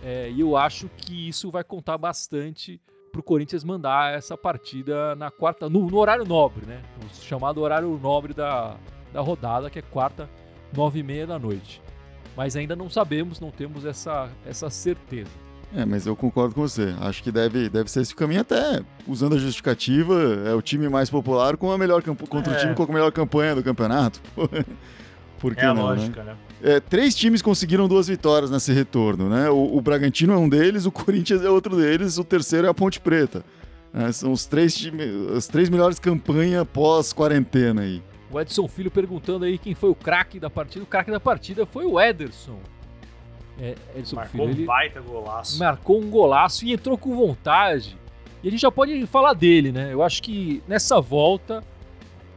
É, 0.04 0.30
e 0.32 0.42
eu 0.42 0.58
acho 0.58 0.90
que 0.98 1.30
isso 1.30 1.50
vai 1.52 1.64
contar 1.64 1.98
bastante 1.98 2.80
para 3.12 3.20
o 3.20 3.24
Corinthians 3.24 3.64
mandar 3.64 4.14
essa 4.14 4.36
partida 4.36 5.16
na 5.16 5.30
quarta, 5.30 5.70
no, 5.70 5.88
no 5.88 5.98
horário 5.98 6.26
nobre, 6.26 6.66
né? 6.66 6.82
O 7.06 7.24
chamado 7.24 7.62
horário 7.62 7.98
nobre 8.02 8.34
da, 8.34 8.76
da 9.14 9.22
rodada, 9.22 9.70
que 9.70 9.78
é 9.78 9.82
quarta 9.84 10.28
nove 10.76 11.00
e 11.00 11.04
meia 11.04 11.28
da 11.28 11.38
noite. 11.38 11.82
Mas 12.36 12.56
ainda 12.56 12.76
não 12.76 12.90
sabemos, 12.90 13.40
não 13.40 13.52
temos 13.52 13.86
essa, 13.86 14.30
essa 14.46 14.70
certeza. 14.70 15.30
É, 15.76 15.86
mas 15.86 16.06
eu 16.06 16.16
concordo 16.16 16.54
com 16.54 16.62
você. 16.62 16.94
Acho 17.02 17.24
que 17.24 17.32
deve, 17.32 17.68
deve 17.68 17.90
ser 17.90 18.02
esse 18.02 18.16
caminho 18.16 18.42
até 18.42 18.82
usando 19.08 19.36
a 19.36 19.38
justificativa, 19.38 20.14
é 20.46 20.54
o 20.54 20.62
time 20.62 20.88
mais 20.88 21.10
popular 21.10 21.58
com 21.58 21.72
a 21.72 21.78
melhor 21.78 22.04
contra 22.04 22.54
é. 22.54 22.56
o 22.56 22.60
time 22.60 22.76
com 22.76 22.84
a 22.84 22.88
melhor 22.88 23.12
campanha 23.12 23.56
do 23.56 23.64
campeonato. 23.64 24.22
Por 25.40 25.54
que 25.56 25.62
é 25.62 25.66
a 25.66 25.74
não, 25.74 25.88
né? 25.88 25.90
lógica, 25.90 26.24
né? 26.24 26.32
né? 26.62 26.76
É, 26.76 26.80
três 26.80 27.14
times 27.14 27.42
conseguiram 27.42 27.86
duas 27.88 28.08
vitórias 28.08 28.50
nesse 28.50 28.72
retorno, 28.72 29.28
né? 29.28 29.50
O, 29.50 29.76
o, 29.76 29.82
Bragantino 29.82 30.32
é 30.32 30.38
um 30.38 30.48
deles, 30.48 30.86
o 30.86 30.92
Corinthians 30.94 31.44
é 31.44 31.50
outro 31.50 31.76
deles, 31.76 32.18
o 32.18 32.24
terceiro 32.24 32.68
é 32.68 32.70
a 32.70 32.74
Ponte 32.74 33.02
Preta. 33.02 33.44
É, 33.94 34.10
são 34.12 34.32
os 34.32 34.46
três 34.46 34.74
times, 34.74 35.06
as 35.36 35.48
três 35.48 35.70
melhores 35.70 36.00
campanhas 36.00 36.66
pós 36.72 37.12
quarentena 37.12 37.82
aí. 37.82 38.02
O 38.32 38.40
Edson 38.40 38.68
Filho 38.68 38.90
perguntando 38.90 39.44
aí 39.44 39.58
quem 39.58 39.76
foi 39.76 39.90
o 39.90 39.96
craque 39.96 40.40
da 40.40 40.50
partida. 40.50 40.84
O 40.84 40.88
craque 40.88 41.12
da 41.12 41.20
partida 41.20 41.66
foi 41.66 41.86
o 41.86 42.00
Ederson. 42.00 42.60
É, 43.60 43.76
Edson 43.96 44.16
marcou 44.16 44.48
Filho, 44.48 44.64
um 44.64 44.66
baita 44.66 45.02
golaço. 45.02 45.60
Marcou 45.60 46.02
um 46.02 46.10
golaço 46.10 46.66
e 46.66 46.74
entrou 46.74 46.98
com 46.98 47.16
vontade. 47.16 47.98
E 48.44 48.48
a 48.48 48.52
gente 48.52 48.62
já 48.62 48.72
pode 48.72 49.06
falar 49.08 49.34
dele, 49.34 49.72
né? 49.72 49.94
Eu 49.94 50.04
acho 50.04 50.22
que 50.22 50.62
nessa 50.68 51.00
volta 51.00 51.64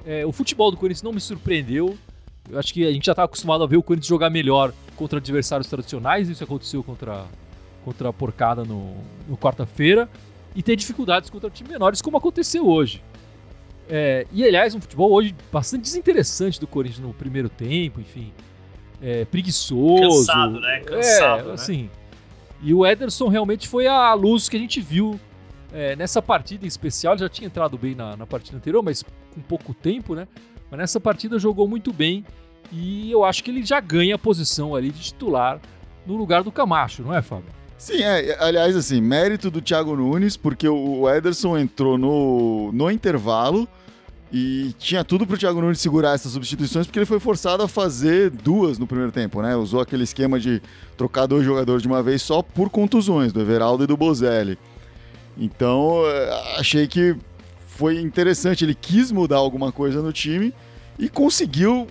é, 0.06 0.24
o 0.24 0.30
futebol 0.30 0.70
do 0.70 0.76
Corinthians 0.76 1.02
não 1.02 1.12
me 1.12 1.20
surpreendeu. 1.20 1.96
Eu 2.48 2.58
acho 2.58 2.72
que 2.72 2.86
a 2.86 2.92
gente 2.92 3.06
já 3.06 3.12
está 3.12 3.24
acostumado 3.24 3.64
a 3.64 3.66
ver 3.66 3.76
o 3.76 3.82
Corinthians 3.82 4.06
jogar 4.06 4.30
melhor 4.30 4.72
contra 4.94 5.18
adversários 5.18 5.68
tradicionais. 5.68 6.28
Isso 6.28 6.44
aconteceu 6.44 6.84
contra, 6.84 7.24
contra 7.84 8.08
a 8.08 8.12
Porcada 8.12 8.64
no, 8.64 8.94
no 9.28 9.36
quarta-feira. 9.36 10.08
E 10.54 10.62
ter 10.62 10.76
dificuldades 10.76 11.28
contra 11.28 11.50
times 11.50 11.72
menores, 11.72 12.00
como 12.00 12.16
aconteceu 12.16 12.66
hoje. 12.66 13.02
É, 13.88 14.26
e 14.32 14.44
aliás, 14.44 14.74
um 14.74 14.80
futebol 14.80 15.12
hoje 15.12 15.34
bastante 15.52 15.82
desinteressante 15.82 16.58
do 16.60 16.66
Corinthians 16.66 17.00
no 17.00 17.12
primeiro 17.12 17.48
tempo, 17.48 18.00
enfim. 18.00 18.32
É, 19.00 19.24
preguiçoso. 19.24 20.26
Cansado, 20.26 20.60
né? 20.60 20.80
Cansado. 20.80 21.40
É, 21.40 21.44
né? 21.44 21.52
assim. 21.52 21.90
E 22.62 22.72
o 22.72 22.86
Ederson 22.86 23.28
realmente 23.28 23.68
foi 23.68 23.86
a 23.86 24.12
luz 24.14 24.48
que 24.48 24.56
a 24.56 24.60
gente 24.60 24.80
viu 24.80 25.20
é, 25.72 25.94
nessa 25.96 26.22
partida 26.22 26.64
em 26.64 26.68
especial. 26.68 27.14
Ele 27.14 27.20
já 27.20 27.28
tinha 27.28 27.46
entrado 27.46 27.76
bem 27.76 27.94
na, 27.94 28.16
na 28.16 28.26
partida 28.26 28.56
anterior, 28.56 28.82
mas 28.82 29.02
com 29.34 29.40
pouco 29.42 29.74
tempo, 29.74 30.14
né? 30.14 30.26
Mas 30.70 30.80
nessa 30.80 30.98
partida 30.98 31.38
jogou 31.38 31.68
muito 31.68 31.92
bem. 31.92 32.24
E 32.72 33.10
eu 33.12 33.24
acho 33.24 33.44
que 33.44 33.50
ele 33.50 33.64
já 33.64 33.78
ganha 33.78 34.16
a 34.16 34.18
posição 34.18 34.74
ali 34.74 34.90
de 34.90 35.00
titular 35.00 35.60
no 36.04 36.16
lugar 36.16 36.42
do 36.42 36.50
Camacho, 36.50 37.02
não 37.02 37.14
é, 37.14 37.22
Fábio? 37.22 37.50
Sim, 37.78 38.02
é, 38.02 38.36
aliás, 38.40 38.74
assim, 38.74 39.00
mérito 39.00 39.50
do 39.50 39.60
Thiago 39.60 39.94
Nunes, 39.94 40.36
porque 40.36 40.66
o 40.68 41.08
Ederson 41.08 41.58
entrou 41.58 41.98
no, 41.98 42.72
no 42.72 42.90
intervalo 42.90 43.68
e 44.32 44.74
tinha 44.78 45.04
tudo 45.04 45.26
pro 45.26 45.38
Thiago 45.38 45.60
Nunes 45.60 45.80
segurar 45.80 46.14
essas 46.14 46.32
substituições, 46.32 46.86
porque 46.86 46.98
ele 46.98 47.06
foi 47.06 47.20
forçado 47.20 47.62
a 47.62 47.68
fazer 47.68 48.30
duas 48.30 48.78
no 48.78 48.86
primeiro 48.86 49.12
tempo, 49.12 49.40
né? 49.40 49.54
Usou 49.54 49.80
aquele 49.80 50.02
esquema 50.02 50.40
de 50.40 50.60
trocar 50.96 51.26
dois 51.26 51.44
jogadores 51.44 51.82
de 51.82 51.88
uma 51.88 52.02
vez 52.02 52.22
só 52.22 52.42
por 52.42 52.68
contusões, 52.68 53.32
do 53.32 53.40
Everaldo 53.40 53.84
e 53.84 53.86
do 53.86 53.96
Bozelli. 53.96 54.58
Então, 55.38 56.02
eh, 56.06 56.56
achei 56.58 56.88
que 56.88 57.14
foi 57.68 58.00
interessante. 58.00 58.64
Ele 58.64 58.74
quis 58.74 59.12
mudar 59.12 59.36
alguma 59.36 59.70
coisa 59.70 60.02
no 60.02 60.12
time 60.12 60.52
e 60.98 61.08
conseguiu 61.08 61.86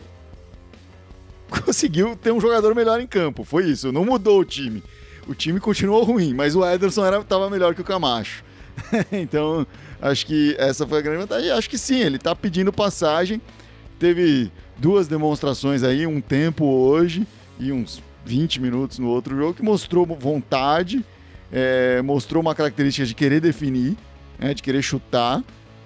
conseguiu 1.63 2.15
ter 2.15 2.31
um 2.31 2.41
jogador 2.41 2.75
melhor 2.75 2.99
em 2.99 3.07
campo. 3.07 3.43
Foi 3.43 3.65
isso, 3.65 3.91
não 3.91 4.03
mudou 4.03 4.39
o 4.39 4.45
time. 4.45 4.83
O 5.27 5.33
time 5.33 5.59
continuou 5.59 6.03
ruim, 6.03 6.33
mas 6.33 6.55
o 6.55 6.65
Ederson 6.65 7.07
estava 7.19 7.49
melhor 7.49 7.73
que 7.73 7.81
o 7.81 7.83
Camacho. 7.83 8.43
então, 9.11 9.65
acho 10.01 10.25
que 10.25 10.55
essa 10.57 10.85
foi 10.85 10.99
a 10.99 11.01
grande 11.01 11.19
vantagem. 11.19 11.51
Acho 11.51 11.69
que 11.69 11.77
sim, 11.77 11.99
ele 11.99 12.17
está 12.17 12.35
pedindo 12.35 12.71
passagem. 12.71 13.41
Teve 13.99 14.51
duas 14.77 15.07
demonstrações 15.07 15.83
aí, 15.83 16.05
um 16.05 16.19
tempo 16.19 16.65
hoje 16.65 17.25
e 17.59 17.71
uns 17.71 18.01
20 18.25 18.59
minutos 18.59 18.99
no 18.99 19.07
outro 19.07 19.35
jogo, 19.35 19.53
que 19.53 19.63
mostrou 19.63 20.05
vontade, 20.05 21.05
é, 21.51 22.01
mostrou 22.01 22.41
uma 22.41 22.55
característica 22.55 23.05
de 23.05 23.13
querer 23.13 23.39
definir, 23.39 23.95
né, 24.37 24.53
de 24.53 24.61
querer 24.61 24.81
chutar. 24.81 25.43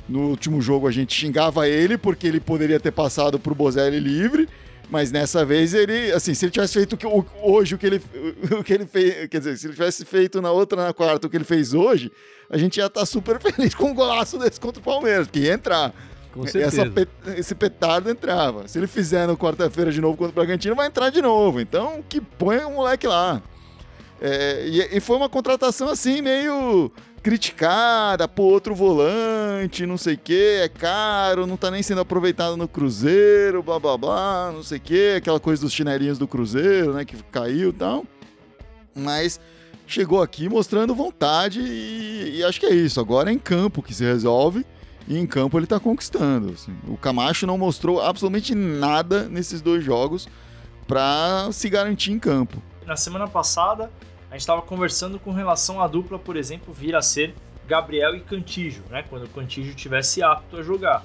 No 0.08 0.30
último 0.30 0.60
jogo 0.60 0.88
a 0.88 0.92
gente 0.92 1.14
xingava 1.14 1.68
ele 1.68 1.98
porque 1.98 2.26
ele 2.26 2.40
poderia 2.40 2.80
ter 2.80 2.92
passado 2.92 3.38
para 3.38 3.52
o 3.52 3.56
Bozelli 3.56 4.00
livre 4.00 4.50
mas 4.90 5.12
nessa 5.12 5.46
vez 5.46 5.74
ele, 5.74 6.12
assim, 6.12 6.34
se 6.34 6.46
ele 6.46 6.52
tivesse 6.52 6.74
feito 6.74 6.98
o, 7.08 7.26
hoje 7.44 7.76
o 7.76 7.78
que 7.78 7.86
ele, 7.86 8.02
o 8.60 8.64
que 8.64 8.74
ele 8.74 8.86
fez, 8.86 9.28
quer 9.28 9.38
dizer, 9.38 9.58
se 9.58 9.68
ele 9.68 9.74
tivesse 9.74 10.04
feito 10.04 10.42
na 10.42 10.52
outra, 10.52 10.84
na 10.84 10.94
quarta, 10.94 11.28
o 11.28 11.30
que 11.30 11.38
ele 11.38 11.44
fez 11.44 11.74
hoje, 11.74 12.12
a 12.50 12.58
gente 12.58 12.78
ia 12.78 12.88
estar 12.88 13.02
tá 13.02 13.06
super 13.06 13.40
feliz 13.42 13.76
com 13.76 13.92
um 13.92 13.94
golaço 13.94 14.38
desse 14.40 14.60
contra 14.60 14.82
o 14.82 14.84
Palmeiras, 14.84 15.28
porque 15.28 15.40
ia 15.40 15.54
entrar. 15.54 15.94
Com 16.34 16.46
certeza. 16.46 16.84
Essa, 16.84 17.40
esse 17.40 17.56
petardo 17.56 18.10
entrava. 18.10 18.68
Se 18.68 18.78
ele 18.78 18.88
fizer 18.88 19.28
na 19.28 19.36
quarta-feira 19.36 19.92
de 19.92 20.00
novo 20.00 20.16
contra 20.16 20.32
o 20.32 20.36
Bragantino, 20.36 20.76
vai 20.76 20.88
entrar 20.88 21.10
de 21.10 21.22
novo. 21.22 21.60
Então, 21.60 22.04
que 22.08 22.22
põe 22.22 22.58
o 22.60 22.72
moleque 22.72 23.08
lá. 23.08 23.42
É, 24.22 24.68
e, 24.68 24.98
e 24.98 25.00
foi 25.00 25.16
uma 25.16 25.30
contratação 25.30 25.90
assim, 25.90 26.22
meio 26.22 26.92
criticada, 27.20 28.28
pô, 28.28 28.44
outro 28.44 28.74
volante, 28.74 29.86
não 29.86 29.98
sei 29.98 30.16
o 30.16 30.18
que, 30.18 30.60
é 30.64 30.70
caro, 30.70 31.46
não 31.46 31.58
tá 31.58 31.70
nem 31.70 31.84
sendo 31.84 32.02
aproveitado 32.02 32.56
no 32.56 32.68
Cruzeiro, 32.68 33.62
blá 33.62 33.80
blá 33.80 33.98
blá, 33.98 34.52
não 34.54 34.64
sei 34.64 34.78
o 34.78 34.82
que, 34.82 35.16
aquela 35.16 35.40
coisa 35.40 35.62
dos 35.62 35.74
chinelinhos 35.74 36.18
do 36.18 36.28
Cruzeiro, 36.28 36.94
né, 36.94 37.06
que 37.06 37.16
caiu 37.24 37.70
e 37.70 37.74
tal. 37.74 38.06
Mas 38.96 39.40
chegou 39.86 40.22
aqui 40.22 40.48
mostrando 40.48 40.94
vontade 40.94 41.60
e, 41.62 42.38
e, 42.38 42.44
acho 42.44 42.60
que 42.60 42.66
é 42.66 42.74
isso. 42.74 43.00
Agora 43.00 43.30
é 43.30 43.34
em 43.34 43.40
campo 43.40 43.82
que 43.82 43.94
se 43.94 44.04
resolve 44.04 44.66
e 45.08 45.18
em 45.18 45.26
campo 45.26 45.58
ele 45.58 45.68
tá 45.68 45.80
conquistando. 45.80 46.54
Assim. 46.54 46.76
O 46.88 46.96
Camacho 46.96 47.48
não 47.48 47.58
mostrou 47.58 48.02
absolutamente 48.02 48.54
nada 48.54 49.28
nesses 49.28 49.62
dois 49.62 49.84
jogos 49.84 50.28
para 50.88 51.52
se 51.52 51.70
garantir 51.70 52.12
em 52.12 52.20
campo. 52.20 52.62
Na 52.86 52.96
semana 52.96 53.28
passada 53.28 53.92
a 54.30 54.34
gente 54.34 54.42
estava 54.42 54.62
conversando 54.62 55.20
com 55.20 55.32
relação 55.32 55.82
à 55.82 55.88
dupla, 55.88 56.20
por 56.20 56.38
exemplo, 56.38 56.74
vir 56.74 56.96
a 56.96 57.02
ser 57.02 57.34
Gabriel 57.68 58.16
e 58.16 58.20
Cantijo, 58.20 58.84
né? 58.90 59.04
Quando 59.10 59.26
o 59.26 59.30
Cantijo 59.30 59.74
tivesse 59.74 60.22
apto 60.22 60.58
a 60.58 60.64
jogar. 60.64 61.04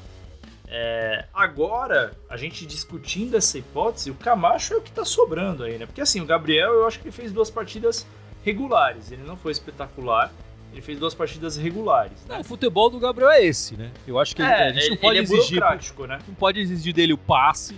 É, 0.66 1.26
agora, 1.32 2.12
a 2.28 2.36
gente 2.36 2.66
discutindo 2.66 3.36
essa 3.36 3.58
hipótese, 3.58 4.10
o 4.10 4.14
Camacho 4.14 4.74
é 4.74 4.76
o 4.76 4.80
que 4.80 4.90
está 4.90 5.04
sobrando 5.04 5.62
aí, 5.64 5.78
né? 5.78 5.86
Porque 5.86 6.00
assim, 6.00 6.20
o 6.20 6.26
Gabriel, 6.26 6.72
eu 6.72 6.86
acho 6.86 6.98
que 6.98 7.06
ele 7.06 7.12
fez 7.12 7.32
duas 7.32 7.50
partidas 7.50 8.06
regulares. 8.44 9.12
Ele 9.12 9.22
não 9.22 9.36
foi 9.36 9.52
espetacular, 9.52 10.32
ele 10.72 10.82
fez 10.82 10.98
duas 10.98 11.14
partidas 11.14 11.56
regulares. 11.56 12.24
Né? 12.26 12.34
Não, 12.34 12.40
o 12.40 12.44
futebol 12.44 12.90
do 12.90 12.98
Gabriel 12.98 13.30
é 13.30 13.44
esse, 13.44 13.76
né? 13.76 13.90
Eu 14.06 14.18
acho 14.18 14.34
que 14.34 14.42
é, 14.42 14.70
ele, 14.70 14.78
a 14.78 14.80
gente 14.80 14.90
não 14.90 14.96
pode 14.96 15.18
ele 15.18 15.18
é 15.18 15.22
exigir. 15.22 15.60
Né? 15.60 16.18
Não 16.26 16.34
pode 16.34 16.60
exigir 16.60 16.92
dele 16.92 17.12
o 17.12 17.18
passe. 17.18 17.76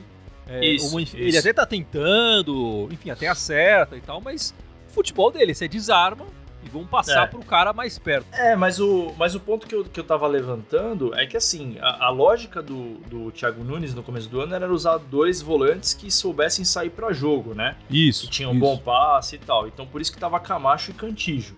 É, 0.48 0.64
isso, 0.64 0.88
uma, 0.88 1.02
isso. 1.02 1.16
Ele 1.16 1.36
até 1.36 1.52
tá 1.52 1.66
tentando, 1.66 2.88
enfim, 2.90 3.10
até 3.10 3.26
acerta 3.26 3.96
e 3.96 4.00
tal, 4.00 4.20
mas 4.20 4.54
futebol 4.96 5.30
dele. 5.30 5.54
Você 5.54 5.68
desarma 5.68 6.26
e 6.64 6.68
vão 6.68 6.86
passar 6.86 7.24
é. 7.24 7.26
pro 7.26 7.44
cara 7.44 7.72
mais 7.72 7.98
perto. 7.98 8.26
É, 8.32 8.56
mas 8.56 8.80
o, 8.80 9.14
mas 9.18 9.34
o 9.34 9.40
ponto 9.40 9.66
que 9.66 9.74
eu, 9.74 9.84
que 9.84 10.00
eu 10.00 10.04
tava 10.04 10.26
levantando 10.26 11.14
é 11.14 11.26
que 11.26 11.36
assim, 11.36 11.76
a, 11.80 12.06
a 12.06 12.10
lógica 12.10 12.62
do, 12.62 12.94
do 13.08 13.30
Thiago 13.30 13.62
Nunes 13.62 13.94
no 13.94 14.02
começo 14.02 14.28
do 14.28 14.40
ano 14.40 14.54
era 14.54 14.72
usar 14.72 14.96
dois 14.96 15.42
volantes 15.42 15.92
que 15.92 16.10
soubessem 16.10 16.64
sair 16.64 16.90
para 16.90 17.12
jogo, 17.12 17.54
né? 17.54 17.76
Isso. 17.90 18.24
Que 18.24 18.30
tinham 18.30 18.52
um 18.52 18.58
bom 18.58 18.78
passe 18.78 19.36
e 19.36 19.38
tal. 19.38 19.68
Então 19.68 19.86
por 19.86 20.00
isso 20.00 20.12
que 20.12 20.18
tava 20.18 20.40
Camacho 20.40 20.90
e 20.90 20.94
Cantijo. 20.94 21.56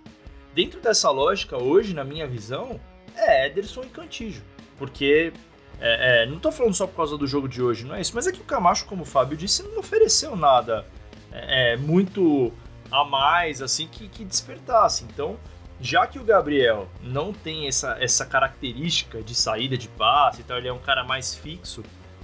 Dentro 0.54 0.80
dessa 0.80 1.10
lógica, 1.10 1.56
hoje, 1.62 1.94
na 1.94 2.02
minha 2.02 2.26
visão, 2.26 2.80
é 3.14 3.46
Ederson 3.46 3.82
e 3.82 3.88
Cantijo. 3.88 4.42
Porque 4.76 5.32
é, 5.80 6.22
é, 6.22 6.26
não 6.26 6.38
tô 6.38 6.50
falando 6.50 6.74
só 6.74 6.86
por 6.86 6.96
causa 6.96 7.16
do 7.16 7.26
jogo 7.26 7.48
de 7.48 7.62
hoje, 7.62 7.84
não 7.84 7.94
é 7.94 8.00
isso, 8.00 8.12
mas 8.14 8.26
é 8.26 8.32
que 8.32 8.40
o 8.40 8.44
Camacho, 8.44 8.84
como 8.86 9.02
o 9.02 9.06
Fábio 9.06 9.36
disse, 9.36 9.62
não 9.62 9.78
ofereceu 9.78 10.34
nada 10.34 10.84
é, 11.32 11.72
é 11.72 11.76
muito 11.76 12.52
a 12.90 13.04
mais, 13.04 13.60
assim, 13.62 13.86
que, 13.86 14.08
que 14.08 14.24
despertasse. 14.24 15.04
Então, 15.04 15.36
já 15.80 16.06
que 16.06 16.18
o 16.18 16.24
Gabriel 16.24 16.88
não 17.02 17.32
tem 17.32 17.68
essa, 17.68 17.96
essa 18.00 18.26
característica 18.26 19.22
de 19.22 19.34
saída 19.34 19.76
de 19.76 19.88
passe, 19.88 20.40
então 20.42 20.56
ele 20.56 20.68
é 20.68 20.72
um 20.72 20.78
cara 20.78 21.04
mais 21.04 21.34
fixo 21.34 21.82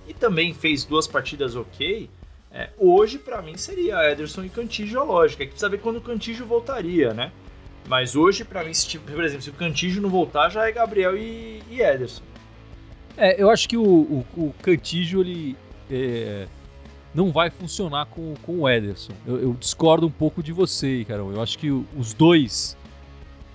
e 0.09 0.15
também 0.15 0.53
fez 0.53 0.85
duas 0.85 1.07
partidas 1.07 1.55
ok, 1.55 2.11
é, 2.53 2.71
hoje 2.79 3.19
para 3.19 3.41
mim 3.43 3.57
seria 3.57 4.11
Ederson 4.11 4.45
e 4.45 4.49
Cantígio 4.49 5.01
a 5.01 5.05
lógica. 5.05 5.43
É 5.43 5.47
que 5.47 5.53
precisa 5.53 5.69
ver 5.69 5.79
quando 5.81 5.97
o 5.97 6.01
Cantígio 6.01 6.47
voltaria, 6.47 7.13
né? 7.13 7.33
Mas 7.87 8.17
hoje, 8.17 8.45
para 8.45 8.65
mim, 8.65 8.73
se, 8.73 8.99
por 8.99 9.23
exemplo, 9.23 9.43
se 9.43 9.51
o 9.51 9.55
Cantígio 9.55 10.01
não 10.01 10.09
voltar, 10.09 10.49
já 10.49 10.67
é 10.67 10.73
Gabriel 10.73 11.17
e, 11.17 11.63
e 11.71 11.83
Ederson. 11.83 12.23
É, 13.17 13.41
eu 13.41 13.51
acho 13.51 13.69
que 13.69 13.77
o, 13.77 13.85
o, 13.85 14.27
o 14.37 14.55
Cantígio, 14.63 15.21
ele. 15.21 15.57
É 15.91 16.47
não 17.15 17.31
vai 17.31 17.49
funcionar 17.49 18.07
com, 18.07 18.35
com 18.43 18.61
o 18.61 18.69
Ederson. 18.69 19.13
Eu, 19.27 19.41
eu 19.41 19.53
discordo 19.55 20.07
um 20.07 20.11
pouco 20.11 20.43
de 20.43 20.53
você, 20.53 21.05
Carol. 21.07 21.33
Eu 21.33 21.41
acho 21.41 21.59
que 21.59 21.71
os 21.71 22.13
dois 22.13 22.77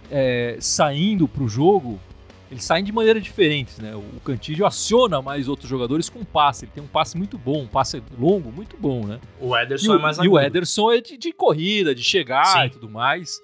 é, 0.09 0.57
saindo 0.59 1.27
para 1.27 1.43
o 1.43 1.49
jogo, 1.49 1.99
eles 2.49 2.63
saem 2.63 2.83
de 2.83 2.91
maneira 2.91 3.19
diferentes, 3.19 3.77
né? 3.77 3.95
O 3.95 4.19
Cantillo 4.21 4.65
aciona 4.65 5.21
mais 5.21 5.47
outros 5.47 5.69
jogadores 5.69 6.09
com 6.09 6.23
passe. 6.23 6.65
Ele 6.65 6.71
tem 6.73 6.83
um 6.83 6.87
passe 6.87 7.17
muito 7.17 7.37
bom, 7.37 7.63
um 7.63 7.67
passe 7.67 8.01
longo 8.17 8.51
muito 8.51 8.75
bom, 8.77 9.05
né? 9.05 9.19
O 9.39 9.55
Ederson 9.55 9.95
é 9.95 9.99
mais 9.99 10.17
E 10.17 10.27
o 10.27 10.39
Ederson 10.39 10.91
é 10.91 11.01
de, 11.01 11.17
de 11.17 11.31
corrida, 11.31 11.93
de 11.93 12.03
chegar 12.03 12.45
Sim. 12.45 12.65
e 12.65 12.69
tudo 12.69 12.89
mais. 12.89 13.41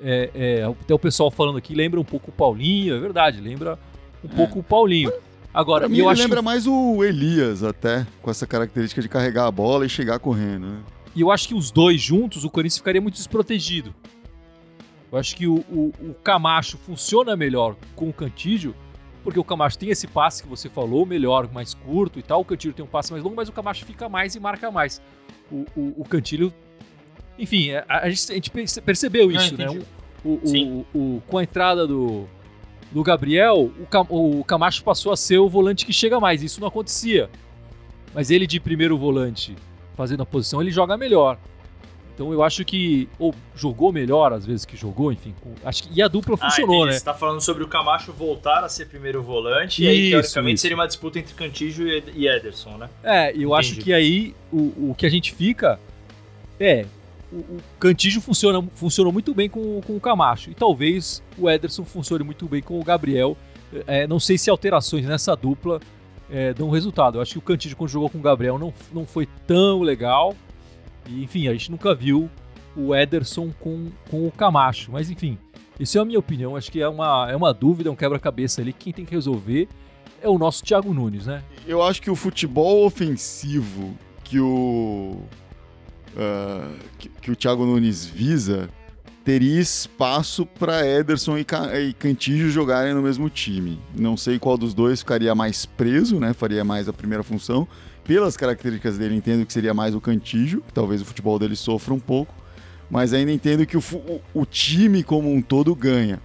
É, 0.00 0.30
é, 0.34 0.62
até 0.64 0.94
o 0.94 0.98
pessoal 0.98 1.30
falando 1.30 1.58
aqui 1.58 1.74
lembra 1.74 1.98
um 1.98 2.04
pouco 2.04 2.30
o 2.30 2.32
Paulinho, 2.32 2.94
é 2.94 3.00
verdade, 3.00 3.40
lembra 3.40 3.76
um 4.22 4.32
é. 4.32 4.36
pouco 4.36 4.60
o 4.60 4.62
Paulinho. 4.62 5.10
Agora, 5.52 5.80
pra 5.80 5.88
mim, 5.88 5.98
eu 5.98 6.04
ele 6.04 6.12
acho 6.12 6.22
lembra 6.22 6.38
que... 6.38 6.44
mais 6.44 6.66
o 6.66 7.02
Elias 7.02 7.62
até, 7.62 8.06
com 8.22 8.30
essa 8.30 8.46
característica 8.46 9.00
de 9.00 9.08
carregar 9.08 9.46
a 9.46 9.50
bola 9.50 9.86
e 9.86 9.88
chegar 9.88 10.18
correndo, 10.18 10.66
né? 10.66 10.80
E 11.14 11.20
eu 11.20 11.30
acho 11.30 11.48
que 11.48 11.54
os 11.54 11.70
dois 11.70 12.00
juntos, 12.00 12.44
o 12.44 12.50
Corinthians 12.50 12.78
ficaria 12.78 13.00
muito 13.00 13.14
desprotegido. 13.14 13.94
Eu 15.10 15.18
acho 15.18 15.34
que 15.34 15.46
o, 15.46 15.56
o, 15.70 15.92
o 16.00 16.14
Camacho 16.22 16.76
funciona 16.76 17.34
melhor 17.34 17.76
com 17.96 18.08
o 18.08 18.12
Cantígio, 18.12 18.74
porque 19.24 19.40
o 19.40 19.44
Camacho 19.44 19.78
tem 19.78 19.88
esse 19.88 20.06
passe 20.06 20.42
que 20.42 20.48
você 20.48 20.68
falou, 20.68 21.06
melhor, 21.06 21.50
mais 21.50 21.74
curto 21.74 22.18
e 22.18 22.22
tal. 22.22 22.42
O 22.42 22.44
Cantígio 22.44 22.74
tem 22.74 22.84
um 22.84 22.88
passe 22.88 23.10
mais 23.10 23.24
longo, 23.24 23.34
mas 23.34 23.48
o 23.48 23.52
Camacho 23.52 23.84
fica 23.84 24.08
mais 24.08 24.34
e 24.34 24.40
marca 24.40 24.70
mais. 24.70 25.00
O, 25.50 25.64
o, 25.74 25.94
o 26.02 26.04
Cantilho. 26.04 26.52
Enfim, 27.38 27.72
a, 27.72 27.84
a, 27.88 28.10
gente, 28.10 28.30
a 28.30 28.34
gente 28.34 28.80
percebeu 28.82 29.32
isso, 29.32 29.56
né? 29.56 29.66
O, 30.24 30.30
o, 30.30 30.86
o, 30.94 31.22
com 31.26 31.38
a 31.38 31.42
entrada 31.42 31.86
do, 31.86 32.28
do 32.90 33.02
Gabriel, 33.02 33.70
o, 34.08 34.44
Camacho 34.44 34.82
passou 34.82 35.12
a 35.12 35.16
ser 35.16 35.38
o 35.38 35.48
volante 35.48 35.84
que 35.84 35.92
chega 35.92 36.18
mais. 36.18 36.42
Isso 36.42 36.60
não 36.60 36.68
acontecia. 36.68 37.28
Mas 38.14 38.30
ele 38.30 38.46
de 38.46 38.58
primeiro 38.58 38.96
volante, 38.96 39.54
fazendo 39.96 40.22
a 40.22 40.26
posição, 40.26 40.60
ele 40.60 40.70
joga 40.70 40.96
melhor. 40.96 41.38
Então 42.14 42.32
eu 42.32 42.42
acho 42.42 42.64
que. 42.64 43.08
Ou 43.16 43.32
jogou 43.54 43.92
melhor 43.92 44.32
às 44.32 44.44
vezes 44.44 44.64
que 44.64 44.76
jogou, 44.76 45.12
enfim. 45.12 45.32
acho 45.64 45.84
que, 45.84 45.90
e 45.96 46.02
a 46.02 46.08
dupla 46.08 46.34
ah, 46.40 46.48
funcionou, 46.48 46.84
né? 46.84 46.92
Você 46.92 47.04
tá 47.04 47.14
falando 47.14 47.40
sobre 47.40 47.62
o 47.62 47.68
Camacho 47.68 48.12
voltar 48.12 48.64
a 48.64 48.68
ser 48.68 48.86
primeiro 48.86 49.22
volante, 49.22 49.82
isso, 49.82 49.82
e 49.82 49.88
aí, 49.88 50.10
teoricamente, 50.10 50.54
isso. 50.54 50.62
seria 50.62 50.76
uma 50.76 50.86
disputa 50.86 51.20
entre 51.20 51.32
Cantígio 51.34 51.86
e 51.86 52.26
Ederson, 52.26 52.76
né? 52.76 52.88
É, 53.04 53.28
eu 53.28 53.34
Entendi. 53.34 53.54
acho 53.54 53.76
que 53.76 53.92
aí 53.92 54.34
o, 54.52 54.90
o 54.90 54.94
que 54.98 55.06
a 55.06 55.08
gente 55.08 55.32
fica 55.32 55.78
é 56.58 56.86
o, 57.32 57.58
Cantígio 57.78 58.20
funciona, 58.20 58.66
funcionou 58.74 59.12
muito 59.12 59.34
bem 59.34 59.48
com, 59.48 59.80
com 59.82 59.96
o 59.96 60.00
Camacho. 60.00 60.50
E 60.50 60.54
talvez 60.54 61.22
o 61.36 61.48
Ederson 61.48 61.84
funcione 61.84 62.24
muito 62.24 62.46
bem 62.46 62.62
com 62.62 62.78
o 62.78 62.84
Gabriel. 62.84 63.36
É, 63.86 64.06
não 64.06 64.18
sei 64.18 64.38
se 64.38 64.48
alterações 64.48 65.04
nessa 65.04 65.34
dupla 65.34 65.80
é, 66.30 66.54
dão 66.54 66.70
resultado. 66.70 67.18
Eu 67.18 67.22
acho 67.22 67.32
que 67.32 67.38
o 67.38 67.42
Cantígio, 67.42 67.76
quando 67.76 67.90
jogou 67.90 68.08
com 68.08 68.18
o 68.18 68.22
Gabriel, 68.22 68.58
não, 68.58 68.72
não 68.92 69.06
foi 69.06 69.26
tão 69.46 69.80
legal. 69.80 70.34
E, 71.06 71.22
enfim, 71.22 71.48
a 71.48 71.52
gente 71.52 71.70
nunca 71.70 71.94
viu 71.94 72.30
o 72.76 72.94
Ederson 72.94 73.50
com, 73.60 73.90
com 74.10 74.26
o 74.26 74.30
Camacho. 74.30 74.90
Mas, 74.92 75.10
enfim, 75.10 75.38
isso 75.78 75.98
é 75.98 76.00
a 76.00 76.04
minha 76.04 76.18
opinião. 76.18 76.56
Acho 76.56 76.72
que 76.72 76.80
é 76.80 76.88
uma, 76.88 77.30
é 77.30 77.36
uma 77.36 77.52
dúvida, 77.52 77.88
é 77.88 77.92
um 77.92 77.96
quebra-cabeça 77.96 78.60
ali. 78.60 78.72
Quem 78.72 78.92
tem 78.92 79.04
que 79.04 79.14
resolver 79.14 79.68
é 80.22 80.28
o 80.28 80.38
nosso 80.38 80.64
Thiago 80.64 80.92
Nunes, 80.94 81.26
né? 81.26 81.42
Eu 81.66 81.82
acho 81.82 82.00
que 82.00 82.10
o 82.10 82.16
futebol 82.16 82.84
ofensivo 82.84 83.96
que 84.24 84.38
o 84.40 85.22
uh, 86.18 86.74
que, 86.98 87.08
que, 87.08 87.30
o 87.30 87.36
Thiago 87.36 87.64
Nunes 87.64 88.04
visa 88.04 88.68
teria 89.24 89.60
espaço 89.60 90.44
para 90.44 90.86
Ederson 90.86 91.38
e, 91.38 91.46
e 91.80 91.92
Cantillo 91.92 92.50
jogarem 92.50 92.94
no 92.94 93.02
mesmo 93.02 93.30
time. 93.30 93.80
Não 93.94 94.16
sei 94.16 94.38
qual 94.38 94.58
dos 94.58 94.74
dois 94.74 95.00
ficaria 95.00 95.34
mais 95.34 95.64
preso, 95.64 96.18
né? 96.18 96.32
Faria 96.32 96.64
mais 96.64 96.88
a 96.88 96.92
primeira 96.92 97.22
função. 97.22 97.68
Pelas 98.04 98.36
características 98.36 98.96
dele, 98.96 99.14
entendo 99.14 99.44
que 99.44 99.52
seria 99.52 99.74
mais 99.74 99.94
o 99.94 100.00
Cantillo, 100.00 100.62
talvez 100.72 101.02
o 101.02 101.04
futebol 101.04 101.38
dele 101.38 101.54
sofra 101.54 101.92
um 101.92 102.00
pouco, 102.00 102.34
mas 102.90 103.12
ainda 103.12 103.30
entendo 103.30 103.66
que 103.66 103.76
o, 103.76 103.80
o, 103.80 104.20
o 104.32 104.46
time 104.46 105.02
como 105.02 105.30
um 105.30 105.42
todo 105.42 105.74
ganha. 105.74 106.18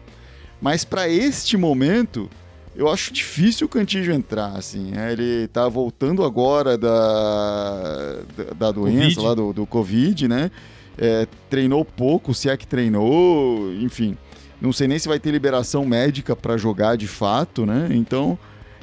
Mas 0.61 0.85
para 0.85 1.09
este 1.09 1.57
momento, 1.57 2.29
eu 2.75 2.89
acho 2.89 3.13
difícil 3.13 3.67
o 3.67 3.69
Cantígio 3.69 4.13
entrar, 4.13 4.57
assim. 4.57 4.91
Né? 4.91 5.11
Ele 5.11 5.47
tá 5.47 5.67
voltando 5.67 6.23
agora 6.23 6.77
da, 6.77 8.19
da, 8.35 8.43
da 8.57 8.71
doença 8.71 9.15
COVID. 9.15 9.19
lá, 9.21 9.33
do, 9.33 9.53
do 9.53 9.65
Covid, 9.65 10.27
né? 10.27 10.51
É, 10.97 11.27
treinou 11.49 11.83
pouco, 11.83 12.33
se 12.33 12.49
é 12.49 12.57
que 12.57 12.67
treinou, 12.67 13.73
enfim. 13.75 14.17
Não 14.61 14.71
sei 14.71 14.87
nem 14.87 14.97
se 14.97 15.07
vai 15.07 15.19
ter 15.19 15.31
liberação 15.31 15.85
médica 15.85 16.35
para 16.35 16.57
jogar 16.57 16.95
de 16.95 17.07
fato, 17.07 17.65
né? 17.65 17.89
Então, 17.91 18.37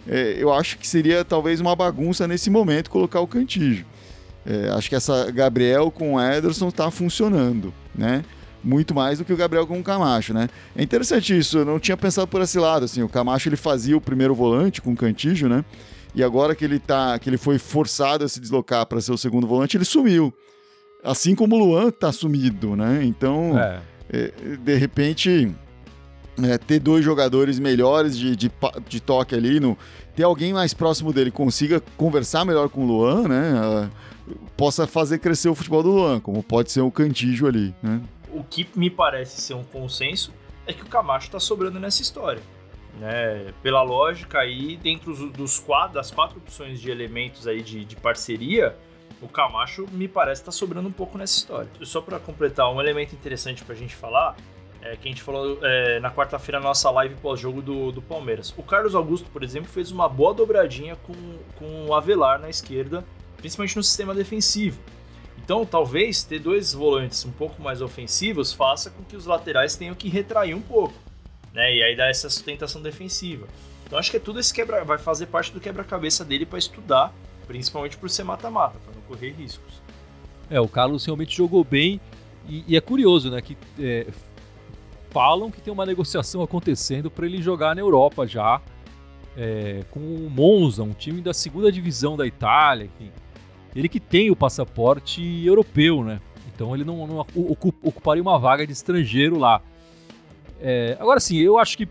é, 0.07 0.37
eu 0.39 0.53
acho 0.53 0.79
que 0.79 0.87
seria 0.87 1.25
talvez 1.25 1.61
uma 1.61 1.75
bagunça 1.75 2.29
nesse 2.29 2.51
momento 2.51 2.91
colocar 2.91 3.21
o 3.21 3.27
Cantígio. 3.27 3.87
É, 4.45 4.71
acho 4.71 4.89
que 4.89 4.95
essa 4.95 5.31
Gabriel 5.31 5.91
com 5.91 6.15
o 6.15 6.21
Ederson 6.21 6.69
está 6.69 6.91
funcionando, 6.91 7.73
né? 7.95 8.25
Muito 8.63 8.95
mais 8.95 9.19
do 9.19 9.25
que 9.25 9.33
o 9.33 9.37
Gabriel 9.37 9.67
com 9.67 9.79
o 9.79 9.83
Camacho, 9.83 10.35
né? 10.35 10.49
É 10.77 10.83
interessante 10.83 11.37
isso, 11.37 11.59
eu 11.59 11.65
não 11.65 11.79
tinha 11.79 11.97
pensado 11.97 12.27
por 12.27 12.43
esse 12.43 12.59
lado, 12.59 12.85
assim, 12.85 13.03
o 13.03 13.09
Camacho 13.09 13.49
ele 13.49 13.57
fazia 13.57 13.97
o 13.97 14.01
primeiro 14.01 14.35
volante 14.35 14.83
com 14.83 14.93
o 14.93 14.97
Cantígio, 14.97 15.49
né? 15.49 15.65
E 16.15 16.23
agora 16.23 16.55
que 16.55 16.65
ele 16.65 16.79
tá, 16.79 17.19
que 17.19 17.31
ele 17.31 17.39
foi 17.39 17.59
forçado 17.59 18.25
a 18.25 18.29
se 18.29 18.41
deslocar 18.41 18.85
para 18.87 19.01
ser 19.01 19.13
o 19.13 19.19
segundo 19.19 19.47
volante, 19.47 19.77
ele 19.77 19.85
sumiu. 19.85 20.35
Assim 21.03 21.35
como 21.35 21.57
o 21.57 21.59
Luan 21.59 21.91
tá 21.91 22.13
sumido, 22.13 22.77
né? 22.77 23.01
Então, 23.05 23.59
é. 23.59 23.81
É, 24.13 24.33
de 24.57 24.75
repente, 24.75 25.55
é, 26.43 26.59
ter 26.59 26.81
dois 26.81 27.05
jogadores 27.05 27.59
melhores 27.59 28.19
de, 28.19 28.35
de, 28.35 28.51
de, 28.89 29.01
toque 29.01 29.35
ali, 29.37 29.61
no, 29.61 29.79
ter 30.17 30.25
alguém 30.25 30.53
mais 30.53 30.75
próximo 30.75 31.13
dele 31.13 31.31
consiga 31.31 31.81
conversar 31.97 32.45
melhor 32.45 32.69
com 32.69 32.85
o 32.85 32.87
Luan, 32.87 33.29
né? 33.29 33.53
Uh, 34.29 34.35
possa 34.57 34.87
fazer 34.87 35.19
crescer 35.19 35.49
o 35.49 35.55
futebol 35.55 35.83
do 35.83 35.91
Luan, 35.91 36.21
como 36.21 36.43
pode 36.43 36.73
ser 36.73 36.81
o 36.81 36.91
Cantígio 36.91 37.47
ali, 37.47 37.75
né? 37.83 38.01
O 38.33 38.45
que 38.45 38.69
me 38.75 38.91
parece 38.91 39.41
ser 39.41 39.55
um 39.55 39.65
consenso 39.65 40.33
é 40.67 40.73
que 40.73 40.83
o 40.83 40.87
Camacho 40.87 41.27
está 41.27 41.41
sobrando 41.41 41.79
nessa 41.79 42.03
história. 42.03 42.43
Né? 42.99 43.53
Pela 43.63 43.83
lógica 43.83 44.41
aí, 44.41 44.77
dentro 44.77 45.31
dos 45.31 45.59
quatro, 45.59 45.95
das 45.95 46.11
quatro 46.11 46.39
opções 46.39 46.81
de 46.81 46.91
elementos 46.91 47.47
aí 47.47 47.63
de, 47.63 47.85
de 47.85 47.97
parceria, 47.97 48.77
o 49.21 49.29
Camacho 49.29 49.87
me 49.93 50.09
parece 50.09 50.43
estar 50.43 50.53
tá 50.53 50.57
sobrando 50.57 50.89
um 50.89 50.93
pouco 50.93 51.19
nessa 51.19 51.37
história. 51.37 51.71
Só 51.83 52.01
para 52.01 52.19
completar, 52.19 52.73
um 52.73 52.81
elemento 52.81 53.15
interessante 53.15 53.65
para 53.65 53.75
a 53.75 53.79
gente 53.79 53.95
falar 53.95 54.37
é, 54.83 54.97
que 54.97 55.09
a 55.09 55.11
gente 55.11 55.23
falou 55.23 55.59
é, 55.63 56.01
na 56.01 56.11
quarta-feira 56.11 56.59
na 56.59 56.69
nossa 56.69 56.91
live 56.91 57.15
pós-jogo 57.17 57.61
do, 57.61 57.93
do 57.93 58.01
Palmeiras. 58.01 58.55
O 58.57 58.63
Carlos 58.63 58.95
Augusto, 58.95 59.29
por 59.31 59.43
exemplo, 59.43 59.69
fez 59.69 59.91
uma 59.91 60.09
boa 60.09 60.33
dobradinha 60.33 60.97
com, 60.97 61.13
com 61.59 61.87
o 61.87 61.95
Avelar 61.95 62.41
na 62.41 62.49
esquerda, 62.49 63.05
principalmente 63.37 63.77
no 63.77 63.83
sistema 63.83 64.15
defensivo. 64.15 64.81
Então, 65.51 65.67
talvez 65.67 66.23
ter 66.23 66.39
dois 66.39 66.73
volantes 66.73 67.25
um 67.25 67.33
pouco 67.33 67.61
mais 67.61 67.83
ofensivos 67.83 68.53
faça 68.53 68.89
com 68.89 69.03
que 69.03 69.17
os 69.17 69.27
laterais 69.27 69.75
tenham 69.75 69.97
que 69.97 70.09
retrair 70.09 70.55
um 70.55 70.61
pouco, 70.61 70.95
né? 71.53 71.75
E 71.75 71.83
aí 71.83 71.97
dá 71.97 72.07
essa 72.07 72.31
sustentação 72.31 72.81
defensiva. 72.81 73.49
Então, 73.85 73.99
acho 73.99 74.13
que 74.13 74.17
é 74.17 74.21
tudo 74.21 74.39
esse 74.39 74.55
quebra, 74.55 74.85
vai 74.85 74.97
fazer 74.97 75.27
parte 75.27 75.51
do 75.51 75.59
quebra-cabeça 75.59 76.25
dele 76.25 76.47
para 76.47 76.57
estudar, 76.57 77.13
principalmente 77.49 77.97
por 77.97 78.09
ser 78.09 78.23
mata-mata, 78.23 78.79
para 78.79 78.95
não 78.95 79.03
correr 79.09 79.33
riscos. 79.33 79.83
É, 80.49 80.61
o 80.61 80.69
Carlos 80.69 81.05
realmente 81.05 81.37
jogou 81.37 81.65
bem 81.65 82.01
e, 82.49 82.65
e 82.69 82.77
é 82.77 82.81
curioso, 82.81 83.29
né? 83.29 83.43
Que 83.43 83.59
é, 83.81 84.07
falam 85.11 85.51
que 85.51 85.61
tem 85.61 85.73
uma 85.73 85.85
negociação 85.85 86.43
acontecendo 86.43 87.11
para 87.11 87.27
ele 87.27 87.43
jogar 87.43 87.75
na 87.75 87.81
Europa 87.81 88.25
já, 88.25 88.63
é, 89.37 89.83
com 89.91 89.99
o 89.99 90.31
Monza, 90.31 90.85
um 90.85 90.93
time 90.93 91.21
da 91.21 91.35
segunda 91.35 91.73
divisão 91.73 92.17
da 92.17 92.25
Itália, 92.25 92.85
enfim. 92.85 93.11
Ele 93.75 93.89
que 93.89 94.01
tem 94.01 94.31
o 94.31 94.37
passaporte 94.37 95.23
europeu, 95.45 96.03
né? 96.05 96.21
Então 96.55 96.75
ele 96.75 96.85
não, 96.85 97.07
não 97.07 97.27
ocuparia 97.83 98.23
uma 98.23 98.39
vaga 98.39 98.67
de 98.67 98.73
estrangeiro 98.73 99.39
lá. 99.39 99.63
É, 100.61 100.97
agora 101.01 101.21
sim, 101.21 101.39
eu 101.39 101.59
acho 101.59 101.77
que 101.77 101.89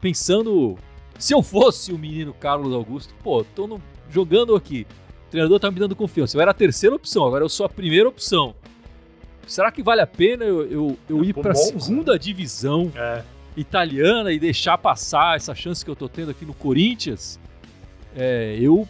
pensando. 0.00 0.76
Se 1.18 1.34
eu 1.34 1.42
fosse 1.42 1.92
o 1.92 1.98
menino 1.98 2.32
Carlos 2.32 2.72
Augusto, 2.72 3.14
pô, 3.22 3.42
tô 3.42 3.66
no, 3.66 3.82
jogando 4.10 4.54
aqui. 4.54 4.86
O 5.26 5.30
treinador 5.30 5.58
tá 5.58 5.70
me 5.70 5.78
dando 5.78 5.96
confiança. 5.96 6.36
Eu 6.36 6.40
era 6.40 6.50
a 6.50 6.54
terceira 6.54 6.94
opção, 6.94 7.26
agora 7.26 7.44
eu 7.44 7.48
sou 7.48 7.66
a 7.66 7.68
primeira 7.68 8.08
opção. 8.08 8.54
Será 9.46 9.72
que 9.72 9.82
vale 9.82 10.02
a 10.02 10.06
pena 10.06 10.44
eu, 10.44 10.70
eu, 10.70 10.98
eu 11.08 11.24
ir 11.24 11.32
para 11.32 11.52
a 11.52 11.54
segunda 11.54 12.18
divisão 12.18 12.92
é. 12.94 13.22
italiana 13.56 14.30
e 14.30 14.38
deixar 14.38 14.76
passar 14.76 15.36
essa 15.36 15.54
chance 15.54 15.82
que 15.82 15.90
eu 15.90 15.96
tô 15.96 16.08
tendo 16.08 16.30
aqui 16.30 16.44
no 16.44 16.52
Corinthians? 16.52 17.40
É, 18.14 18.58
eu 18.60 18.86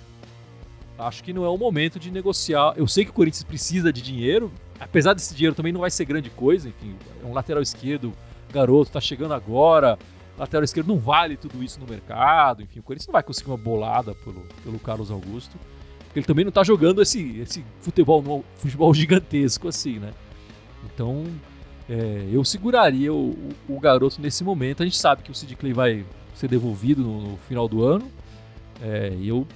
acho 0.99 1.23
que 1.23 1.33
não 1.33 1.45
é 1.45 1.49
o 1.49 1.57
momento 1.57 1.99
de 1.99 2.11
negociar. 2.11 2.75
Eu 2.77 2.87
sei 2.89 3.05
que 3.05 3.11
o 3.11 3.15
Corinthians 3.15 3.45
precisa 3.45 3.93
de 3.93 4.03
dinheiro, 4.03 4.53
apesar 4.81 5.15
desse 5.15 5.35
dinheiro 5.35 5.55
também 5.55 5.73
não 5.73 5.81
vai 5.81 5.91
ser 5.91 6.05
grande 6.05 6.31
coisa. 6.31 6.69
Enfim, 6.69 6.95
é 7.23 7.27
um 7.27 7.33
lateral 7.33 7.63
esquerdo, 7.63 8.13
garoto, 8.53 8.91
tá 8.91 9.01
chegando 9.01 9.33
agora. 9.35 9.99
Lateral 10.37 10.65
esquerdo 10.65 10.89
não 10.89 10.99
vale 10.99 11.37
tudo 11.37 11.63
isso 11.63 11.79
no 11.81 11.87
mercado. 11.87 12.63
Enfim, 12.63 12.81
o 12.81 12.83
Corinthians 12.83 13.07
não 13.07 13.13
vai 13.13 13.23
conseguir 13.23 13.51
uma 13.51 13.57
bolada 13.57 14.15
pelo, 14.15 14.43
pelo 14.65 14.79
Carlos 14.79 15.11
Augusto. 15.11 15.57
Porque 16.05 16.21
ele 16.21 16.27
também 16.27 16.45
não 16.45 16.53
tá 16.53 16.65
jogando 16.65 17.03
esse, 17.03 17.39
esse 17.39 17.65
futebol, 17.81 18.45
futebol 18.57 18.93
gigantesco 18.95 19.69
assim, 19.69 19.99
né? 19.99 20.13
Então, 20.85 21.25
é, 21.89 22.29
eu 22.31 22.45
seguraria 22.45 23.13
o, 23.13 23.37
o, 23.69 23.81
garoto 23.81 24.21
nesse 24.21 24.43
momento. 24.43 24.83
A 24.83 24.87
gente 24.87 24.97
sabe 24.97 25.23
que 25.23 25.31
o 25.31 25.35
Sid 25.35 25.55
Clay 25.57 25.73
vai 25.73 26.05
ser 26.35 26.49
devolvido 26.49 27.03
no, 27.03 27.33
no 27.33 27.37
final 27.49 27.69
do 27.69 27.85
ano. 27.85 28.11
É, 28.81 29.13
eu 29.21 29.47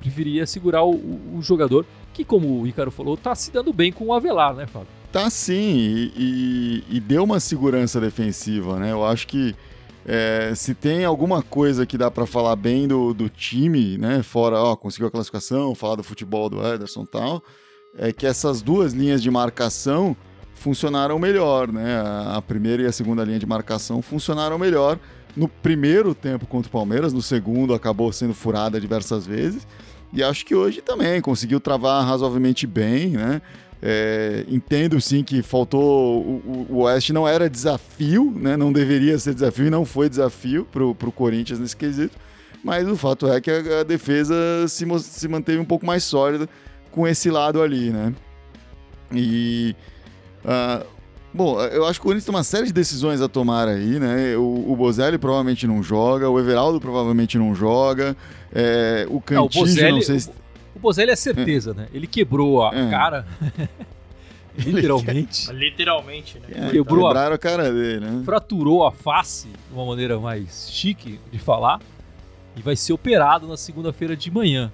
preferia 0.00 0.46
segurar 0.46 0.82
o, 0.82 0.94
o, 1.36 1.42
jogador 1.42 1.86
que, 2.12 2.24
como 2.24 2.60
o 2.60 2.66
Icaro 2.66 2.90
falou, 2.90 3.16
tá 3.16 3.34
se 3.34 3.52
dando 3.52 3.72
bem 3.72 3.92
com 3.92 4.06
o 4.06 4.14
Avelar, 4.14 4.54
né, 4.54 4.66
Fábio? 4.66 4.88
Tá 5.12 5.28
sim, 5.28 6.10
e, 6.16 6.84
e, 6.90 6.96
e 6.96 7.00
deu 7.00 7.24
uma 7.24 7.38
segurança 7.38 8.00
defensiva, 8.00 8.78
né? 8.78 8.92
Eu 8.92 9.04
acho 9.04 9.26
que 9.26 9.54
é, 10.06 10.52
se 10.54 10.74
tem 10.74 11.04
alguma 11.04 11.42
coisa 11.42 11.84
que 11.84 11.98
dá 11.98 12.10
para 12.10 12.26
falar 12.26 12.56
bem 12.56 12.88
do, 12.88 13.12
do 13.12 13.28
time, 13.28 13.98
né? 13.98 14.22
Fora, 14.22 14.58
ó, 14.58 14.74
conseguiu 14.76 15.08
a 15.08 15.10
classificação, 15.10 15.74
falar 15.74 15.96
do 15.96 16.02
futebol 16.02 16.48
do 16.48 16.64
Ederson 16.66 17.02
e 17.02 17.06
tal, 17.06 17.42
é 17.98 18.12
que 18.12 18.26
essas 18.26 18.62
duas 18.62 18.92
linhas 18.92 19.22
de 19.22 19.30
marcação 19.30 20.16
funcionaram 20.54 21.18
melhor, 21.18 21.70
né? 21.72 22.02
A 22.34 22.40
primeira 22.40 22.82
e 22.82 22.86
a 22.86 22.92
segunda 22.92 23.24
linha 23.24 23.38
de 23.38 23.46
marcação 23.46 24.00
funcionaram 24.00 24.58
melhor 24.58 24.98
no 25.36 25.48
primeiro 25.48 26.14
tempo 26.14 26.46
contra 26.46 26.68
o 26.68 26.72
Palmeiras, 26.72 27.12
no 27.12 27.22
segundo 27.22 27.74
acabou 27.74 28.12
sendo 28.12 28.34
furada 28.34 28.80
diversas 28.80 29.26
vezes. 29.26 29.66
E 30.12 30.22
acho 30.22 30.44
que 30.44 30.54
hoje 30.54 30.82
também 30.82 31.20
conseguiu 31.20 31.60
travar 31.60 32.04
razoavelmente 32.04 32.66
bem, 32.66 33.10
né? 33.10 33.40
É, 33.82 34.44
entendo 34.48 35.00
sim 35.00 35.22
que 35.22 35.42
faltou. 35.42 36.20
O, 36.68 36.82
Oeste 36.82 37.12
não 37.12 37.26
era 37.26 37.48
desafio, 37.48 38.32
né? 38.36 38.56
Não 38.56 38.72
deveria 38.72 39.18
ser 39.18 39.34
desafio 39.34 39.66
e 39.66 39.70
não 39.70 39.84
foi 39.84 40.08
desafio 40.08 40.66
para 40.70 40.84
o 40.84 41.12
Corinthians 41.12 41.58
nesse 41.58 41.76
quesito. 41.76 42.18
Mas 42.62 42.86
o 42.86 42.96
fato 42.96 43.26
é 43.26 43.40
que 43.40 43.50
a, 43.50 43.80
a 43.80 43.82
defesa 43.82 44.34
se, 44.68 44.84
se 45.00 45.28
manteve 45.28 45.58
um 45.58 45.64
pouco 45.64 45.86
mais 45.86 46.04
sólida 46.04 46.48
com 46.90 47.06
esse 47.06 47.30
lado 47.30 47.62
ali, 47.62 47.90
né? 47.90 48.12
E 49.12 49.74
Uh, 50.44 50.86
bom, 51.32 51.60
eu 51.60 51.86
acho 51.86 52.00
que 52.00 52.04
o 52.04 52.08
Corinthians 52.08 52.24
tem 52.24 52.34
uma 52.34 52.44
série 52.44 52.66
de 52.66 52.72
decisões 52.72 53.20
a 53.20 53.28
tomar 53.28 53.68
aí, 53.68 53.98
né? 53.98 54.36
O, 54.36 54.72
o 54.72 54.76
Bozelli 54.76 55.18
provavelmente 55.18 55.66
não 55.66 55.82
joga, 55.82 56.28
o 56.28 56.38
Everaldo 56.38 56.80
provavelmente 56.80 57.38
não 57.38 57.54
joga, 57.54 58.16
é, 58.52 59.06
o 59.08 59.20
Cantinho, 59.20 59.40
não, 59.40 59.46
o 59.46 59.66
Bozelli, 59.66 59.92
não 59.92 60.02
sei 60.02 60.20
se... 60.20 60.28
O, 60.28 60.32
o 60.76 60.78
Bozelli 60.78 61.10
é 61.10 61.16
certeza, 61.16 61.72
é. 61.72 61.74
né? 61.74 61.88
Ele 61.92 62.06
quebrou 62.06 62.64
a 62.64 62.74
é. 62.74 62.90
cara... 62.90 63.26
Literalmente. 64.56 65.50
Literalmente, 65.52 66.38
né? 66.38 66.68
É, 66.68 66.70
Quebrou 66.70 67.06
a... 67.06 67.34
a 67.34 67.38
cara 67.38 67.72
dele, 67.72 68.00
né? 68.00 68.22
Fraturou 68.24 68.84
a 68.84 68.92
face, 68.92 69.48
de 69.48 69.74
uma 69.74 69.86
maneira 69.86 70.18
mais 70.18 70.68
chique 70.70 71.18
de 71.30 71.38
falar, 71.38 71.80
e 72.56 72.62
vai 72.62 72.76
ser 72.76 72.92
operado 72.92 73.46
na 73.46 73.56
segunda-feira 73.56 74.16
de 74.16 74.30
manhã. 74.30 74.72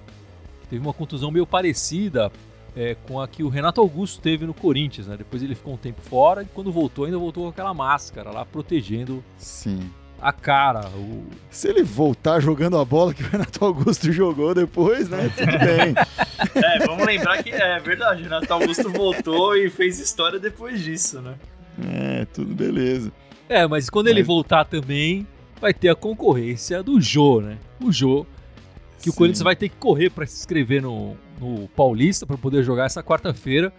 Teve 0.69 0.81
uma 0.81 0.93
contusão 0.93 1.31
meio 1.31 1.45
parecida, 1.45 2.31
é, 2.75 2.95
com 3.07 3.19
a 3.19 3.27
que 3.27 3.43
o 3.43 3.49
Renato 3.49 3.81
Augusto 3.81 4.21
teve 4.21 4.45
no 4.45 4.53
Corinthians, 4.53 5.07
né? 5.07 5.17
Depois 5.17 5.41
ele 5.41 5.55
ficou 5.55 5.73
um 5.73 5.77
tempo 5.77 6.01
fora 6.01 6.43
e 6.43 6.45
quando 6.45 6.71
voltou, 6.71 7.05
ainda 7.05 7.17
voltou 7.17 7.43
com 7.43 7.49
aquela 7.49 7.73
máscara 7.73 8.29
lá 8.31 8.45
protegendo 8.45 9.23
Sim. 9.37 9.89
a 10.21 10.31
cara. 10.31 10.87
O... 10.89 11.25
Se 11.49 11.67
ele 11.67 11.83
voltar 11.83 12.39
jogando 12.39 12.77
a 12.77 12.85
bola 12.85 13.13
que 13.13 13.23
o 13.23 13.27
Renato 13.27 13.63
Augusto 13.65 14.11
jogou 14.11 14.53
depois, 14.53 15.09
né? 15.09 15.31
Tudo 15.35 15.51
bem. 15.59 15.95
é, 16.63 16.85
vamos 16.85 17.05
lembrar 17.05 17.41
que 17.41 17.51
é 17.51 17.79
verdade, 17.79 18.21
o 18.21 18.23
Renato 18.25 18.53
Augusto 18.53 18.89
voltou 18.89 19.55
e 19.55 19.69
fez 19.69 19.99
história 19.99 20.39
depois 20.39 20.83
disso, 20.83 21.21
né? 21.21 21.35
É, 21.83 22.25
tudo 22.25 22.53
beleza. 22.53 23.11
É, 23.49 23.65
mas 23.67 23.89
quando 23.89 24.05
mas... 24.07 24.15
ele 24.15 24.23
voltar 24.23 24.65
também, 24.65 25.25
vai 25.59 25.73
ter 25.73 25.89
a 25.89 25.95
concorrência 25.95 26.83
do 26.83 26.99
Jô, 26.99 27.41
né? 27.41 27.57
O 27.81 27.91
Jô, 27.91 28.25
que 28.97 29.05
Sim. 29.05 29.09
o 29.09 29.13
Corinthians 29.13 29.41
vai 29.41 29.55
ter 29.55 29.69
que 29.69 29.75
correr 29.77 30.09
para 30.09 30.25
se 30.25 30.37
inscrever 30.37 30.81
no, 30.81 31.15
no 31.39 31.67
Paulista 31.69 32.25
para 32.25 32.37
poder 32.37 32.63
jogar 32.63 32.85
essa 32.85 33.03
quarta-feira, 33.03 33.71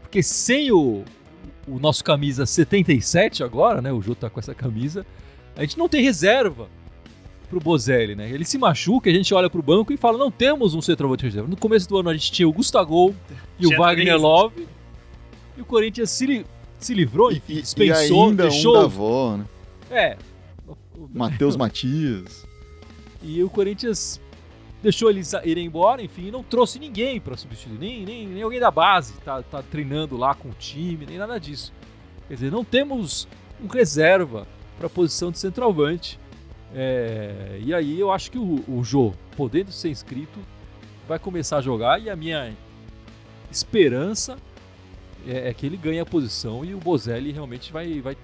porque 0.00 0.22
sem 0.22 0.70
o, 0.72 1.04
o 1.66 1.78
nosso 1.78 2.02
camisa 2.02 2.46
77 2.46 3.42
agora, 3.42 3.80
né? 3.80 3.92
O 3.92 4.00
Jô 4.00 4.14
tá 4.14 4.30
com 4.30 4.40
essa 4.40 4.54
camisa, 4.54 5.06
a 5.56 5.60
gente 5.62 5.78
não 5.78 5.88
tem 5.88 6.02
reserva 6.02 6.68
pro 7.48 7.60
Bozelli, 7.60 8.14
né? 8.14 8.30
Ele 8.30 8.44
se 8.44 8.56
machuca, 8.56 9.10
a 9.10 9.12
gente 9.12 9.32
olha 9.34 9.50
pro 9.50 9.62
banco 9.62 9.92
e 9.92 9.96
fala: 9.96 10.16
não 10.16 10.30
temos 10.30 10.74
um 10.74 10.80
centroavante 10.80 11.24
reserva. 11.24 11.48
No 11.48 11.56
começo 11.56 11.88
do 11.88 11.98
ano 11.98 12.08
a 12.08 12.14
gente 12.14 12.32
tinha 12.32 12.48
o 12.48 12.52
Gustavo 12.52 13.14
e 13.58 13.66
o 13.66 13.76
Wagner 13.76 14.18
Love. 14.18 14.66
E 15.56 15.60
o 15.60 15.64
Corinthians 15.66 16.10
se, 16.10 16.24
li 16.24 16.46
se 16.78 16.94
livrou, 16.94 17.30
enfim, 17.30 17.60
dispensou, 17.60 18.26
e 18.26 18.30
ainda 18.30 18.48
deixou. 18.48 18.76
Um 18.76 18.78
da 18.80 18.84
avó, 18.84 19.36
né? 19.36 19.44
É. 19.90 20.16
Matheus 21.12 21.56
Matias. 21.56 22.46
E 23.22 23.42
o 23.42 23.50
Corinthians 23.50 24.18
deixou 24.82 25.08
eles 25.08 25.32
irem 25.44 25.66
embora, 25.66 26.02
enfim, 26.02 26.30
não 26.30 26.42
trouxe 26.42 26.78
ninguém 26.78 27.20
para 27.20 27.36
substituir, 27.36 27.78
nem, 27.78 28.04
nem, 28.04 28.26
nem 28.26 28.42
alguém 28.42 28.58
da 28.58 28.70
base 28.70 29.14
tá, 29.20 29.42
tá 29.42 29.62
treinando 29.62 30.16
lá 30.16 30.34
com 30.34 30.48
o 30.48 30.54
time, 30.54 31.06
nem 31.06 31.18
nada 31.18 31.38
disso. 31.38 31.72
Quer 32.26 32.34
dizer, 32.34 32.50
não 32.50 32.64
temos 32.64 33.28
um 33.62 33.68
reserva 33.68 34.46
para 34.76 34.88
a 34.88 34.90
posição 34.90 35.30
de 35.30 35.38
centroavante. 35.38 36.18
É, 36.74 37.60
e 37.62 37.72
aí 37.72 38.00
eu 38.00 38.10
acho 38.10 38.30
que 38.30 38.38
o, 38.38 38.64
o 38.66 38.82
Jô, 38.82 39.12
podendo 39.36 39.70
ser 39.70 39.90
inscrito, 39.90 40.40
vai 41.06 41.18
começar 41.18 41.58
a 41.58 41.60
jogar 41.60 42.00
e 42.00 42.10
a 42.10 42.16
minha 42.16 42.52
esperança 43.50 44.36
é, 45.26 45.48
é 45.48 45.54
que 45.54 45.66
ele 45.66 45.76
ganhe 45.76 46.00
a 46.00 46.06
posição 46.06 46.64
e 46.64 46.74
o 46.74 46.78
Bozelli 46.78 47.30
realmente 47.30 47.72
vai, 47.72 48.00
vai 48.00 48.16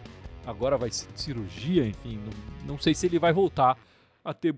agora 0.46 0.78
vai 0.78 0.90
cirurgia, 0.90 1.86
enfim, 1.86 2.18
não, 2.24 2.72
não 2.72 2.78
sei 2.78 2.94
se 2.94 3.06
ele 3.06 3.18
vai 3.18 3.32
voltar 3.32 3.76
a 4.24 4.32
ter 4.32 4.54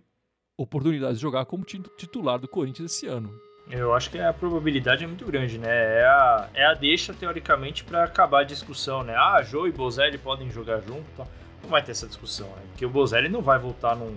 oportunidade 0.63 1.15
de 1.15 1.21
jogar 1.21 1.45
como 1.47 1.65
titular 1.65 2.39
do 2.39 2.49
Corinthians 2.49 2.93
esse 2.93 3.07
ano. 3.07 3.33
Eu 3.71 3.95
acho 3.95 4.11
que 4.11 4.19
a 4.19 4.33
probabilidade 4.33 5.05
é 5.05 5.07
muito 5.07 5.25
grande, 5.25 5.57
né? 5.57 6.01
É 6.01 6.05
a, 6.05 6.49
é 6.55 6.67
a 6.67 6.75
deixa, 6.75 7.15
teoricamente, 7.15 7.85
para 7.85 8.03
acabar 8.05 8.41
a 8.41 8.45
discussão, 8.45 9.05
né? 9.05 9.15
Ah, 9.17 9.41
Jô 9.43 9.67
e 9.67 9.73
Bozelli 9.73 10.19
podem 10.19 10.51
jogar 10.51 10.81
junto. 10.81 11.05
Tá? 11.17 11.25
Não 11.63 11.71
vai 11.71 11.83
ter 11.83 11.93
essa 11.93 12.07
discussão, 12.07 12.49
né? 12.49 12.63
Porque 12.71 12.85
o 12.85 12.91
Bozelli 12.91 13.29
não 13.29 13.41
vai 13.41 13.59
voltar 13.59 13.95
num. 13.95 14.17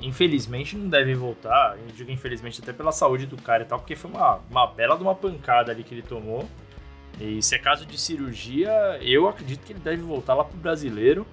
Infelizmente, 0.00 0.76
não 0.76 0.88
deve 0.88 1.14
voltar. 1.14 1.76
Eu 1.78 1.94
digo 1.94 2.10
infelizmente 2.10 2.60
até 2.62 2.72
pela 2.72 2.92
saúde 2.92 3.26
do 3.26 3.36
cara 3.36 3.62
e 3.62 3.66
tal, 3.66 3.78
porque 3.78 3.94
foi 3.94 4.10
uma, 4.10 4.40
uma 4.50 4.66
bela 4.66 4.96
de 4.96 5.02
uma 5.02 5.14
pancada 5.14 5.70
ali 5.70 5.84
que 5.84 5.94
ele 5.94 6.02
tomou. 6.02 6.48
E 7.20 7.42
se 7.42 7.54
é 7.54 7.58
caso 7.58 7.84
de 7.84 8.00
cirurgia, 8.00 8.72
eu 9.02 9.28
acredito 9.28 9.64
que 9.64 9.74
ele 9.74 9.80
deve 9.80 10.02
voltar 10.02 10.34
lá 10.34 10.44
pro 10.44 10.56
brasileiro. 10.56 11.26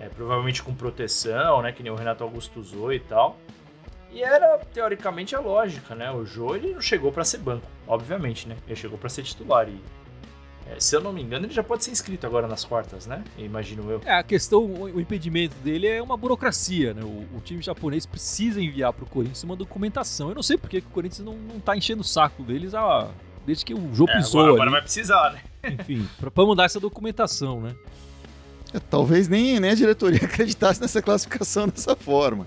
É, 0.00 0.08
provavelmente 0.08 0.62
com 0.62 0.74
proteção, 0.74 1.62
né? 1.62 1.70
Que 1.70 1.82
nem 1.82 1.92
o 1.92 1.94
Renato 1.94 2.24
Augusto 2.24 2.58
usou 2.58 2.92
e 2.92 2.98
tal. 2.98 3.38
E 4.12 4.22
era, 4.22 4.58
teoricamente, 4.72 5.34
a 5.34 5.40
lógica, 5.40 5.94
né? 5.94 6.10
O 6.10 6.24
Jô, 6.24 6.54
ele 6.54 6.74
não 6.74 6.80
chegou 6.80 7.10
para 7.10 7.24
ser 7.24 7.38
banco, 7.38 7.66
obviamente, 7.86 8.46
né? 8.46 8.56
Ele 8.66 8.76
chegou 8.76 8.98
para 8.98 9.08
ser 9.08 9.22
titular 9.22 9.68
e... 9.68 9.80
É, 10.66 10.78
se 10.78 10.94
eu 10.94 11.00
não 11.00 11.12
me 11.12 11.20
engano, 11.20 11.46
ele 11.46 11.52
já 11.52 11.62
pode 11.62 11.82
ser 11.82 11.90
inscrito 11.90 12.24
agora 12.24 12.46
nas 12.46 12.64
quartas, 12.64 13.06
né? 13.06 13.24
Imagino 13.36 13.90
eu. 13.90 14.00
É, 14.04 14.14
a 14.14 14.22
questão, 14.22 14.64
o 14.64 15.00
impedimento 15.00 15.56
dele 15.56 15.88
é 15.88 16.00
uma 16.00 16.16
burocracia, 16.16 16.94
né? 16.94 17.02
O, 17.02 17.36
o 17.36 17.40
time 17.42 17.60
japonês 17.60 18.06
precisa 18.06 18.60
enviar 18.60 18.92
pro 18.92 19.04
Corinthians 19.04 19.42
uma 19.42 19.56
documentação. 19.56 20.28
Eu 20.28 20.36
não 20.36 20.42
sei 20.42 20.56
porque 20.56 20.80
que 20.80 20.86
o 20.86 20.90
Corinthians 20.90 21.24
não, 21.26 21.34
não 21.34 21.58
tá 21.58 21.76
enchendo 21.76 22.02
o 22.02 22.04
saco 22.04 22.44
deles 22.44 22.74
a, 22.74 23.10
desde 23.44 23.64
que 23.64 23.74
o 23.74 23.94
Jô 23.94 24.06
é, 24.08 24.16
pisou 24.16 24.40
agora, 24.40 24.54
agora 24.54 24.70
vai 24.70 24.82
precisar, 24.82 25.32
né? 25.32 25.42
Enfim, 25.78 26.08
pra, 26.18 26.30
pra 26.30 26.44
mandar 26.44 26.64
essa 26.64 26.78
documentação, 26.78 27.60
né? 27.60 27.74
É, 28.72 28.78
talvez 28.78 29.28
nem, 29.28 29.58
nem 29.60 29.70
a 29.70 29.74
diretoria 29.74 30.20
acreditasse 30.24 30.80
nessa 30.80 31.02
classificação 31.02 31.68
dessa 31.68 31.94
forma, 31.96 32.46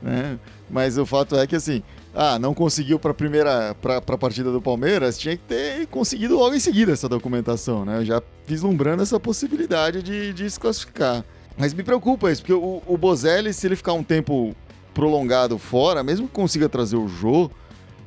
né? 0.00 0.38
Mas 0.70 0.98
o 0.98 1.06
fato 1.06 1.36
é 1.36 1.46
que 1.46 1.56
assim, 1.56 1.82
ah, 2.14 2.38
não 2.38 2.52
conseguiu 2.52 2.98
para 2.98 3.12
a 3.12 3.14
primeira 3.14 3.74
para 3.80 3.98
a 3.98 4.18
partida 4.18 4.50
do 4.50 4.60
Palmeiras, 4.60 5.18
tinha 5.18 5.36
que 5.36 5.44
ter 5.44 5.86
conseguido 5.86 6.36
logo 6.36 6.54
em 6.54 6.60
seguida 6.60 6.92
essa 6.92 7.08
documentação, 7.08 7.84
né? 7.84 8.04
Já 8.04 8.22
vislumbrando 8.46 9.02
essa 9.02 9.18
possibilidade 9.18 10.02
de, 10.02 10.32
de 10.32 10.50
se 10.50 10.58
classificar. 10.58 11.24
Mas 11.56 11.74
me 11.74 11.82
preocupa 11.82 12.30
isso, 12.30 12.42
porque 12.42 12.52
o, 12.52 12.82
o 12.86 12.96
Bozelli, 12.96 13.52
se 13.52 13.66
ele 13.66 13.76
ficar 13.76 13.92
um 13.92 14.02
tempo 14.02 14.54
prolongado 14.94 15.58
fora, 15.58 16.02
mesmo 16.02 16.26
que 16.26 16.34
consiga 16.34 16.68
trazer 16.68 16.96
o 16.96 17.08
Jô, 17.08 17.50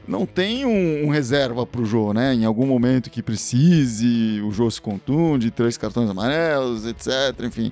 não 0.07 0.25
tem 0.25 0.65
um, 0.65 1.05
um 1.05 1.09
reserva 1.09 1.65
pro 1.65 1.85
Jô, 1.85 2.13
né? 2.13 2.33
Em 2.33 2.45
algum 2.45 2.65
momento 2.65 3.09
que 3.09 3.21
precise, 3.21 4.41
o 4.41 4.51
Jô 4.51 4.69
se 4.69 4.81
contunde, 4.81 5.51
três 5.51 5.77
cartões 5.77 6.09
amarelos, 6.09 6.85
etc. 6.85 7.43
Enfim, 7.43 7.71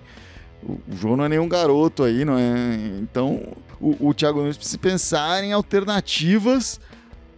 o, 0.63 0.73
o 0.73 0.95
Jô 0.95 1.17
não 1.17 1.25
é 1.25 1.29
nenhum 1.29 1.49
garoto 1.49 2.03
aí, 2.03 2.23
não 2.23 2.37
é? 2.37 2.75
Então, 3.01 3.41
o, 3.81 4.09
o 4.09 4.13
Thiago 4.13 4.39
Nunes 4.39 4.57
precisa 4.57 4.77
pensar 4.77 5.43
em 5.43 5.53
alternativas 5.53 6.79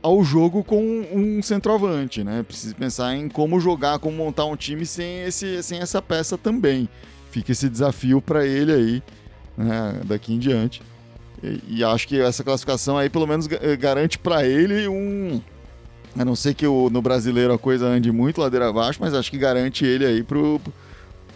ao 0.01 0.23
jogo 0.23 0.63
com 0.63 1.05
um 1.13 1.41
centroavante, 1.43 2.23
né? 2.23 2.43
Precisa 2.43 2.73
pensar 2.73 3.15
em 3.15 3.29
como 3.29 3.59
jogar, 3.59 3.99
como 3.99 4.17
montar 4.17 4.45
um 4.45 4.55
time 4.55 4.85
sem, 4.85 5.21
esse, 5.23 5.61
sem 5.61 5.79
essa 5.79 6.01
peça 6.01 6.37
também. 6.37 6.89
Fica 7.29 7.51
esse 7.51 7.69
desafio 7.69 8.21
para 8.21 8.45
ele 8.45 8.73
aí, 8.73 9.03
né? 9.55 10.01
daqui 10.05 10.33
em 10.33 10.39
diante. 10.39 10.81
E, 11.43 11.77
e, 11.77 11.83
acho 11.83 12.07
que 12.07 12.19
essa 12.19 12.43
classificação 12.43 12.97
aí 12.97 13.09
pelo 13.09 13.27
menos 13.27 13.47
garante 13.79 14.17
para 14.17 14.45
ele 14.45 14.87
um. 14.87 15.41
A 16.17 16.25
não 16.25 16.35
ser 16.35 16.53
que 16.53 16.67
o, 16.67 16.89
no 16.89 17.01
brasileiro 17.01 17.53
a 17.53 17.57
coisa 17.57 17.85
ande 17.85 18.11
muito 18.11 18.41
ladeira 18.41 18.67
abaixo, 18.67 18.99
mas 19.01 19.13
acho 19.13 19.31
que 19.31 19.37
garante 19.37 19.85
ele 19.85 20.05
aí 20.05 20.23
pro, 20.23 20.59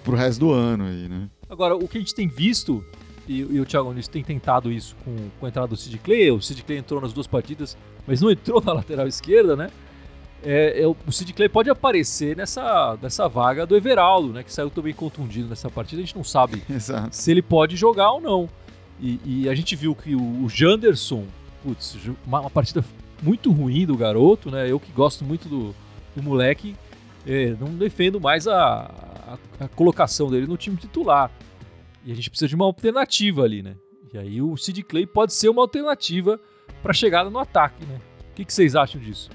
pro 0.03 0.15
resto 0.15 0.39
do 0.39 0.51
ano 0.51 0.85
aí, 0.85 1.07
né? 1.07 1.29
Agora, 1.49 1.75
o 1.75 1.87
que 1.87 1.97
a 1.97 2.01
gente 2.01 2.13
tem 2.13 2.27
visto 2.27 2.83
e, 3.27 3.39
e 3.39 3.59
o 3.59 3.65
Thiago 3.65 3.89
Nunes 3.89 4.07
tem 4.07 4.23
tentado 4.23 4.71
isso 4.71 4.95
com, 5.03 5.15
com 5.39 5.45
a 5.45 5.49
entrada 5.49 5.67
do 5.67 5.75
Sid 5.75 5.97
Clay. 5.99 6.31
O 6.31 6.41
Sid 6.41 6.63
Clay 6.63 6.79
entrou 6.79 7.01
nas 7.01 7.13
duas 7.13 7.27
partidas, 7.27 7.77
mas 8.05 8.21
não 8.21 8.29
entrou 8.31 8.61
na 8.65 8.73
lateral 8.73 9.07
esquerda, 9.07 9.55
né? 9.55 9.69
É, 10.43 10.81
é, 10.81 10.87
o 10.87 11.11
Sid 11.11 11.33
Clay 11.33 11.49
pode 11.49 11.69
aparecer 11.71 12.37
nessa, 12.37 12.97
nessa 13.01 13.27
vaga 13.27 13.65
do 13.65 13.75
Everaldo, 13.75 14.31
né? 14.31 14.43
Que 14.43 14.53
saiu 14.53 14.69
também 14.69 14.93
contundido 14.93 15.49
nessa 15.49 15.69
partida. 15.69 16.01
A 16.01 16.05
gente 16.05 16.15
não 16.15 16.23
sabe 16.23 16.61
Exato. 16.69 17.15
se 17.15 17.31
ele 17.31 17.41
pode 17.41 17.75
jogar 17.75 18.11
ou 18.11 18.21
não. 18.21 18.49
E, 18.99 19.19
e 19.25 19.49
a 19.49 19.55
gente 19.55 19.75
viu 19.75 19.95
que 19.95 20.15
o, 20.15 20.43
o 20.43 20.49
Janderson, 20.49 21.25
putz, 21.63 21.97
uma, 22.25 22.41
uma, 22.41 22.49
partida 22.49 22.85
muito 23.21 23.51
ruim 23.51 23.85
do 23.85 23.97
garoto, 23.97 24.51
né? 24.51 24.69
Eu 24.69 24.79
que 24.79 24.91
gosto 24.91 25.25
muito 25.25 25.49
do, 25.49 25.75
do 26.15 26.21
moleque, 26.21 26.75
é, 27.25 27.55
não 27.59 27.69
defendo 27.69 28.21
mais 28.21 28.47
a, 28.47 28.91
a, 29.59 29.65
a, 29.65 29.67
colocação 29.69 30.29
dele 30.29 30.45
no 30.45 30.57
time 30.57 30.77
titular. 30.77 31.31
E 32.05 32.11
a 32.11 32.15
gente 32.15 32.29
precisa 32.29 32.47
de 32.47 32.55
uma 32.55 32.65
alternativa 32.65 33.41
ali, 33.41 33.63
né? 33.63 33.75
E 34.13 34.17
aí 34.17 34.41
o 34.41 34.55
Sid 34.55 34.83
Clay 34.83 35.07
pode 35.07 35.33
ser 35.33 35.49
uma 35.49 35.63
alternativa 35.63 36.39
para 36.83 36.93
chegada 36.93 37.31
no 37.31 37.39
ataque, 37.39 37.83
né? 37.85 37.99
O 38.31 38.35
que, 38.35 38.45
que 38.45 38.53
vocês 38.53 38.75
acham 38.75 39.01
disso? 39.01 39.31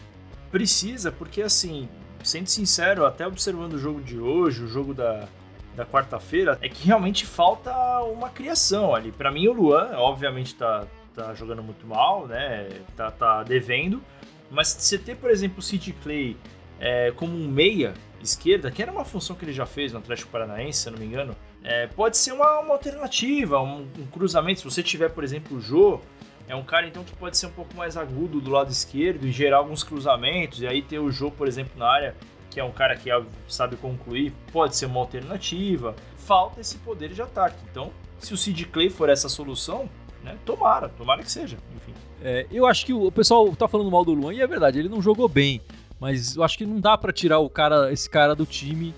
Precisa, 0.52 1.10
porque 1.10 1.42
assim, 1.42 1.88
sendo 2.22 2.46
sincero, 2.46 3.04
até 3.04 3.26
observando 3.26 3.74
o 3.74 3.78
jogo 3.78 4.00
de 4.00 4.18
hoje, 4.18 4.62
o 4.62 4.68
jogo 4.68 4.94
da, 4.94 5.26
da 5.74 5.84
quarta-feira, 5.84 6.56
é 6.62 6.68
que 6.68 6.86
realmente 6.86 7.26
falta 7.26 7.72
uma 8.04 8.30
criação 8.30 8.94
ali. 8.94 9.10
Para 9.10 9.32
mim, 9.32 9.48
o 9.48 9.52
Luan, 9.52 9.90
obviamente, 9.96 10.54
tá, 10.54 10.86
tá 11.12 11.34
jogando 11.34 11.64
muito 11.64 11.84
mal, 11.86 12.28
né? 12.28 12.68
Tá, 12.96 13.10
tá 13.10 13.42
devendo. 13.42 14.00
Mas 14.48 14.68
você 14.68 14.96
ter, 14.96 15.16
por 15.16 15.30
exemplo, 15.30 15.58
o 15.58 15.62
Sid 15.62 15.92
Clay 16.04 16.36
é, 16.78 17.10
como 17.16 17.36
um 17.36 17.48
meia 17.48 17.94
esquerda, 18.22 18.70
que 18.70 18.80
era 18.80 18.92
uma 18.92 19.04
função 19.04 19.34
que 19.34 19.44
ele 19.44 19.52
já 19.52 19.66
fez 19.66 19.92
no 19.92 19.98
Atlético 19.98 20.30
Paranaense, 20.30 20.82
se 20.82 20.88
eu 20.88 20.92
não 20.92 21.00
me 21.00 21.06
engano, 21.06 21.36
é, 21.62 21.86
pode 21.88 22.16
ser 22.16 22.32
uma, 22.32 22.60
uma 22.60 22.72
alternativa, 22.72 23.60
um, 23.60 23.86
um, 23.98 24.06
cruzamento. 24.10 24.60
Se 24.60 24.64
você 24.64 24.82
tiver, 24.82 25.10
por 25.10 25.22
exemplo, 25.22 25.58
o 25.58 25.60
Jô, 25.60 26.00
é 26.48 26.54
um 26.54 26.62
cara 26.62 26.86
então 26.86 27.04
que 27.04 27.14
pode 27.14 27.36
ser 27.36 27.46
um 27.46 27.52
pouco 27.52 27.74
mais 27.76 27.96
agudo 27.96 28.40
do 28.40 28.50
lado 28.50 28.70
esquerdo 28.70 29.26
e 29.26 29.32
gerar 29.32 29.58
alguns 29.58 29.84
cruzamentos. 29.84 30.62
E 30.62 30.66
aí 30.66 30.82
ter 30.82 30.98
o 30.98 31.10
Jô, 31.10 31.30
por 31.30 31.46
exemplo, 31.46 31.72
na 31.76 31.86
área, 31.86 32.16
que 32.50 32.58
é 32.58 32.64
um 32.64 32.72
cara 32.72 32.96
que 32.96 33.10
sabe 33.46 33.76
concluir, 33.76 34.32
pode 34.52 34.76
ser 34.76 34.86
uma 34.86 35.00
alternativa. 35.00 35.94
Falta 36.16 36.60
esse 36.60 36.78
poder 36.78 37.10
de 37.10 37.20
ataque. 37.20 37.56
Então, 37.70 37.92
se 38.18 38.32
o 38.32 38.36
Sid 38.36 38.66
Clay 38.66 38.88
for 38.88 39.08
essa 39.08 39.28
solução, 39.28 39.88
né, 40.24 40.36
tomara, 40.44 40.88
tomara 40.88 41.22
que 41.22 41.30
seja. 41.30 41.58
Enfim. 41.76 41.92
É, 42.22 42.46
eu 42.50 42.66
acho 42.66 42.84
que 42.86 42.92
o 42.92 43.12
pessoal 43.12 43.54
tá 43.54 43.68
falando 43.68 43.90
mal 43.90 44.04
do 44.04 44.12
Luan 44.12 44.34
e 44.34 44.40
é 44.40 44.46
verdade, 44.46 44.78
ele 44.78 44.88
não 44.88 45.00
jogou 45.00 45.28
bem. 45.28 45.60
Mas 45.98 46.36
eu 46.36 46.42
acho 46.42 46.56
que 46.56 46.64
não 46.64 46.80
dá 46.80 46.96
para 46.96 47.12
tirar 47.12 47.38
o 47.38 47.50
cara, 47.50 47.92
esse 47.92 48.08
cara 48.08 48.34
do 48.34 48.46
time 48.46 48.94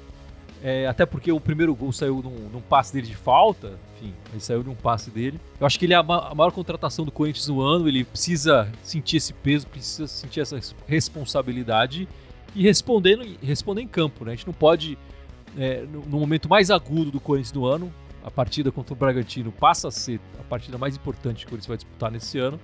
é, 0.63 0.87
até 0.87 1.05
porque 1.05 1.33
o 1.33 1.41
primeiro 1.41 1.75
gol 1.75 1.91
saiu 1.93 2.23
num, 2.23 2.49
num, 2.49 2.61
passe 2.61 2.93
dele 2.93 3.09
de 3.09 3.17
falta. 3.17 3.79
Enfim, 3.97 4.15
ele 4.31 4.41
saiu 4.41 4.63
de 4.63 4.71
um 4.71 4.75
passe 4.77 5.11
dele. 5.11 5.41
Eu 5.59 5.67
acho 5.67 5.77
que 5.77 5.87
ele 5.87 5.93
é 5.93 5.97
a, 5.97 6.03
ma 6.05 6.29
a 6.29 6.35
maior 6.35 6.53
contratação 6.53 7.05
do 7.05 7.11
Corinthians 7.11 7.49
no 7.49 7.61
ano. 7.61 7.89
Ele 7.89 8.05
precisa 8.05 8.71
sentir 8.81 9.17
esse 9.17 9.33
peso, 9.33 9.67
precisa 9.67 10.07
sentir 10.07 10.41
essa 10.41 10.61
responsabilidade 10.87 12.09
e 12.55 12.63
responder, 12.63 13.19
responder 13.43 13.83
em 13.83 13.89
campo. 13.89 14.25
Né? 14.25 14.33
A 14.33 14.35
gente 14.37 14.47
não 14.47 14.55
pode, 14.55 14.97
é, 15.59 15.81
no, 15.83 16.03
no, 16.03 16.21
momento 16.21 16.49
mais 16.49 16.71
agudo 16.71 17.11
do 17.11 17.19
Corinthians 17.19 17.53
no 17.53 17.67
ano, 17.67 17.93
a 18.25 18.31
partida 18.31 18.71
contra 18.71 18.95
o 18.95 18.97
Bragantino 18.97 19.51
passa 19.51 19.89
a 19.89 19.91
ser 19.91 20.21
a 20.39 20.45
partida 20.45 20.79
mais 20.79 20.95
importante 20.95 21.41
que 21.41 21.47
o 21.47 21.51
Corinthians 21.51 21.67
vai 21.67 21.77
disputar 21.77 22.09
nesse 22.09 22.39
ano, 22.39 22.61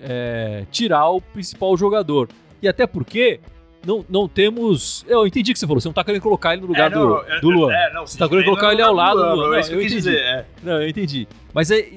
é, 0.00 0.64
tirar 0.70 1.10
o 1.10 1.20
principal 1.20 1.76
jogador. 1.76 2.30
E 2.62 2.66
até 2.66 2.86
porque 2.86 3.38
não, 3.86 4.04
não 4.08 4.28
temos. 4.28 5.04
Eu 5.06 5.26
entendi 5.26 5.52
o 5.52 5.54
que 5.54 5.58
você 5.58 5.66
falou, 5.66 5.80
você 5.80 5.88
não 5.88 5.94
tá 5.94 6.02
querendo 6.02 6.20
colocar 6.20 6.52
ele 6.52 6.62
no 6.62 6.68
lugar 6.68 6.90
é, 6.90 6.94
não, 6.94 7.08
do, 7.08 7.18
é, 7.20 7.40
do 7.40 7.50
Luan. 7.50 7.72
É, 7.72 7.92
não, 7.94 8.06
você 8.06 8.18
tá 8.18 8.28
querendo 8.28 8.44
colocar 8.44 8.72
ele 8.72 8.82
ao 8.82 8.92
lado 8.92 9.16
do 9.16 9.34
Luan. 9.34 9.48
Não, 9.48 9.54
é 9.54 9.60
isso 9.60 9.70
que 9.70 9.76
eu 9.76 9.80
quis 9.80 9.92
dizer. 9.92 10.18
É. 10.18 10.46
Não, 10.62 10.82
eu 10.82 10.88
entendi. 10.88 11.28
Mas 11.54 11.70
é, 11.70 11.88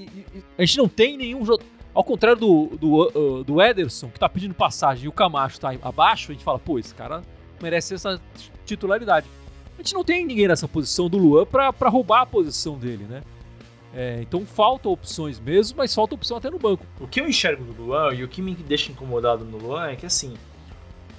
a 0.57 0.61
gente 0.61 0.77
não 0.77 0.87
tem 0.87 1.17
nenhum 1.17 1.43
jogo. 1.43 1.63
Ao 1.93 2.03
contrário 2.03 2.39
do, 2.39 2.77
do, 2.79 3.07
uh, 3.07 3.43
do 3.43 3.61
Ederson, 3.61 4.09
que 4.09 4.19
tá 4.19 4.29
pedindo 4.29 4.53
passagem 4.53 5.05
e 5.05 5.07
o 5.07 5.11
Camacho 5.11 5.59
tá 5.59 5.73
abaixo, 5.81 6.31
a 6.31 6.33
gente 6.33 6.43
fala, 6.43 6.59
pô, 6.59 6.77
esse 6.77 6.93
cara 6.93 7.23
merece 7.61 7.95
essa 7.95 8.21
titularidade. 8.65 9.27
A 9.73 9.81
gente 9.81 9.93
não 9.93 10.03
tem 10.03 10.23
ninguém 10.23 10.47
nessa 10.47 10.67
posição 10.67 11.09
do 11.09 11.17
Luan 11.17 11.45
pra, 11.45 11.73
pra 11.73 11.89
roubar 11.89 12.21
a 12.21 12.25
posição 12.25 12.77
dele, 12.77 13.05
né? 13.09 13.21
É, 13.93 14.19
então 14.21 14.45
faltam 14.45 14.91
opções 14.91 15.39
mesmo, 15.39 15.77
mas 15.77 15.95
falta 15.95 16.13
opção 16.13 16.37
até 16.37 16.49
no 16.49 16.59
banco. 16.59 16.85
O 16.99 17.07
que 17.07 17.19
eu 17.19 17.27
enxergo 17.27 17.63
do 17.63 17.81
Luan 17.81 18.13
e 18.13 18.23
o 18.23 18.27
que 18.27 18.41
me 18.41 18.53
deixa 18.53 18.91
incomodado 18.91 19.43
no 19.43 19.57
Luan 19.57 19.87
é 19.87 19.95
que 19.95 20.05
assim, 20.05 20.35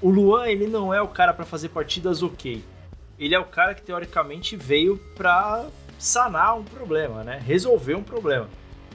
o 0.03 0.11
Luan, 0.11 0.47
ele 0.47 0.67
não 0.67 0.93
é 0.93 1.01
o 1.01 1.09
cara 1.09 1.33
para 1.33 1.45
fazer 1.45 1.69
partidas 1.69 2.23
ok. 2.23 2.63
Ele 3.19 3.35
é 3.35 3.39
o 3.39 3.45
cara 3.45 3.75
que 3.75 3.83
teoricamente 3.83 4.57
veio 4.57 4.97
pra 5.15 5.67
sanar 5.99 6.57
um 6.57 6.65
problema, 6.65 7.23
né? 7.23 7.43
Resolver 7.45 7.95
um 7.95 8.03
problema. 8.03 8.49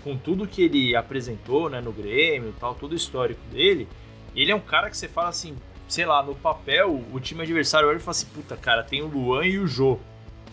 Com 0.04 0.18
tudo 0.18 0.48
que 0.48 0.64
ele 0.64 0.96
apresentou, 0.96 1.70
né, 1.70 1.80
no 1.80 1.92
Grêmio, 1.92 2.54
tal, 2.60 2.74
todo 2.74 2.94
o 2.94 2.96
histórico 2.96 3.42
dele, 3.52 3.88
ele 4.36 4.52
é 4.52 4.56
um 4.56 4.60
cara 4.60 4.90
que 4.90 4.98
você 4.98 5.08
fala 5.08 5.30
assim, 5.30 5.56
sei 5.88 6.06
lá, 6.06 6.24
no 6.24 6.36
papel, 6.36 7.04
o 7.14 7.20
time 7.20 7.44
adversário 7.44 7.88
olha 7.88 7.98
e 7.98 8.00
fala 8.00 8.12
assim, 8.12 8.28
puta, 8.34 8.58
cara, 8.58 8.84
tem 8.84 9.02
o 9.02 9.08
Luan 9.08 9.46
e 9.46 9.60
o 9.60 9.68
Jô. 9.68 10.00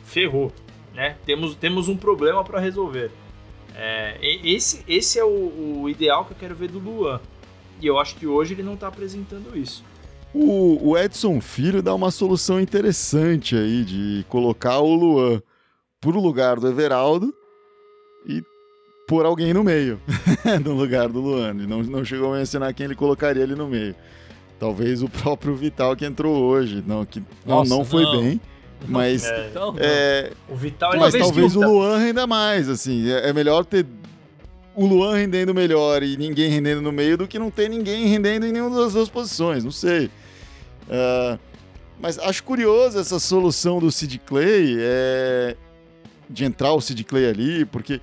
Ferrou, 0.04 0.52
né? 0.94 1.16
Temos, 1.24 1.54
temos 1.54 1.88
um 1.88 1.96
problema 1.96 2.44
para 2.44 2.60
resolver. 2.60 3.10
É, 3.74 4.18
esse, 4.22 4.84
esse 4.86 5.18
é 5.18 5.24
o, 5.24 5.80
o, 5.82 5.88
ideal 5.88 6.24
que 6.24 6.32
eu 6.32 6.36
quero 6.38 6.54
ver 6.54 6.68
do 6.68 6.78
Luan. 6.78 7.20
E 7.80 7.86
eu 7.86 7.98
acho 7.98 8.16
que 8.16 8.26
hoje 8.26 8.54
ele 8.54 8.62
não 8.62 8.76
tá 8.76 8.88
apresentando 8.88 9.56
isso. 9.56 9.82
O, 10.34 10.90
o 10.90 10.98
Edson 10.98 11.40
Filho 11.40 11.82
dá 11.82 11.94
uma 11.94 12.10
solução 12.10 12.60
interessante 12.60 13.54
aí 13.54 13.84
de 13.84 14.24
colocar 14.28 14.78
o 14.78 14.94
Luan 14.94 15.42
pro 16.00 16.18
lugar 16.20 16.58
do 16.58 16.68
Everaldo 16.68 17.34
e 18.26 18.42
pôr 19.06 19.26
alguém 19.26 19.52
no 19.52 19.62
meio, 19.62 20.00
no 20.64 20.72
lugar 20.72 21.08
do 21.08 21.20
Luan. 21.20 21.50
Ele 21.50 21.66
não, 21.66 21.82
não 21.82 22.04
chegou 22.04 22.32
a 22.32 22.38
mencionar 22.38 22.72
quem 22.72 22.84
ele 22.84 22.94
colocaria 22.94 23.42
ali 23.42 23.54
no 23.54 23.68
meio. 23.68 23.94
Talvez 24.58 25.02
o 25.02 25.08
próprio 25.08 25.54
Vital 25.54 25.94
que 25.94 26.04
entrou 26.04 26.34
hoje, 26.40 26.82
não, 26.86 27.04
que 27.04 27.22
Nossa, 27.44 27.68
não, 27.68 27.78
não 27.78 27.84
foi 27.84 28.04
não. 28.04 28.20
bem. 28.20 28.40
Mas, 28.88 29.24
é, 29.24 29.48
então, 29.48 29.74
é, 29.78 30.32
o 30.48 30.56
Vital 30.56 30.96
mas 30.96 31.14
talvez 31.14 31.54
o 31.54 31.60
Luan 31.60 31.98
renda 31.98 32.26
mais, 32.26 32.68
assim. 32.68 33.08
É, 33.08 33.28
é 33.28 33.32
melhor 33.32 33.64
ter 33.64 33.86
o 34.74 34.86
Luan 34.86 35.14
rendendo 35.16 35.54
melhor 35.54 36.02
e 36.02 36.16
ninguém 36.16 36.48
rendendo 36.48 36.80
no 36.80 36.90
meio 36.90 37.16
do 37.16 37.28
que 37.28 37.38
não 37.38 37.50
ter 37.50 37.68
ninguém 37.68 38.06
rendendo 38.06 38.46
em 38.46 38.52
nenhuma 38.52 38.76
das 38.76 38.94
duas 38.94 39.08
posições, 39.08 39.62
não 39.62 39.70
sei. 39.70 40.10
Uh, 40.88 41.38
mas 42.00 42.18
acho 42.18 42.42
curioso 42.42 42.98
essa 42.98 43.20
solução 43.20 43.78
do 43.78 43.90
Sid 43.92 44.18
Clay, 44.26 44.76
é, 44.80 45.56
de 46.28 46.44
entrar 46.44 46.72
o 46.72 46.80
Sid 46.80 47.04
Clay 47.04 47.26
ali, 47.26 47.64
porque 47.64 48.00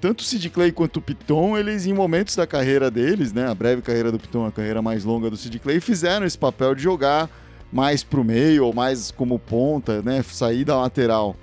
tanto 0.00 0.20
o 0.20 0.22
Sid 0.22 0.48
Clay 0.50 0.70
quanto 0.70 0.98
o 0.98 1.02
Piton, 1.02 1.58
eles 1.58 1.86
em 1.86 1.92
momentos 1.92 2.36
da 2.36 2.46
carreira 2.46 2.90
deles, 2.90 3.32
né, 3.32 3.48
a 3.48 3.54
breve 3.54 3.82
carreira 3.82 4.12
do 4.12 4.18
Piton, 4.18 4.46
a 4.46 4.52
carreira 4.52 4.80
mais 4.80 5.04
longa 5.04 5.28
do 5.28 5.36
Sid 5.36 5.58
Clay, 5.58 5.80
fizeram 5.80 6.24
esse 6.24 6.38
papel 6.38 6.74
de 6.74 6.82
jogar 6.82 7.28
mais 7.72 8.04
pro 8.04 8.22
meio 8.22 8.66
ou 8.66 8.72
mais 8.72 9.10
como 9.10 9.38
ponta, 9.38 10.02
né, 10.02 10.22
sair 10.22 10.64
da 10.64 10.76
lateral. 10.76 11.36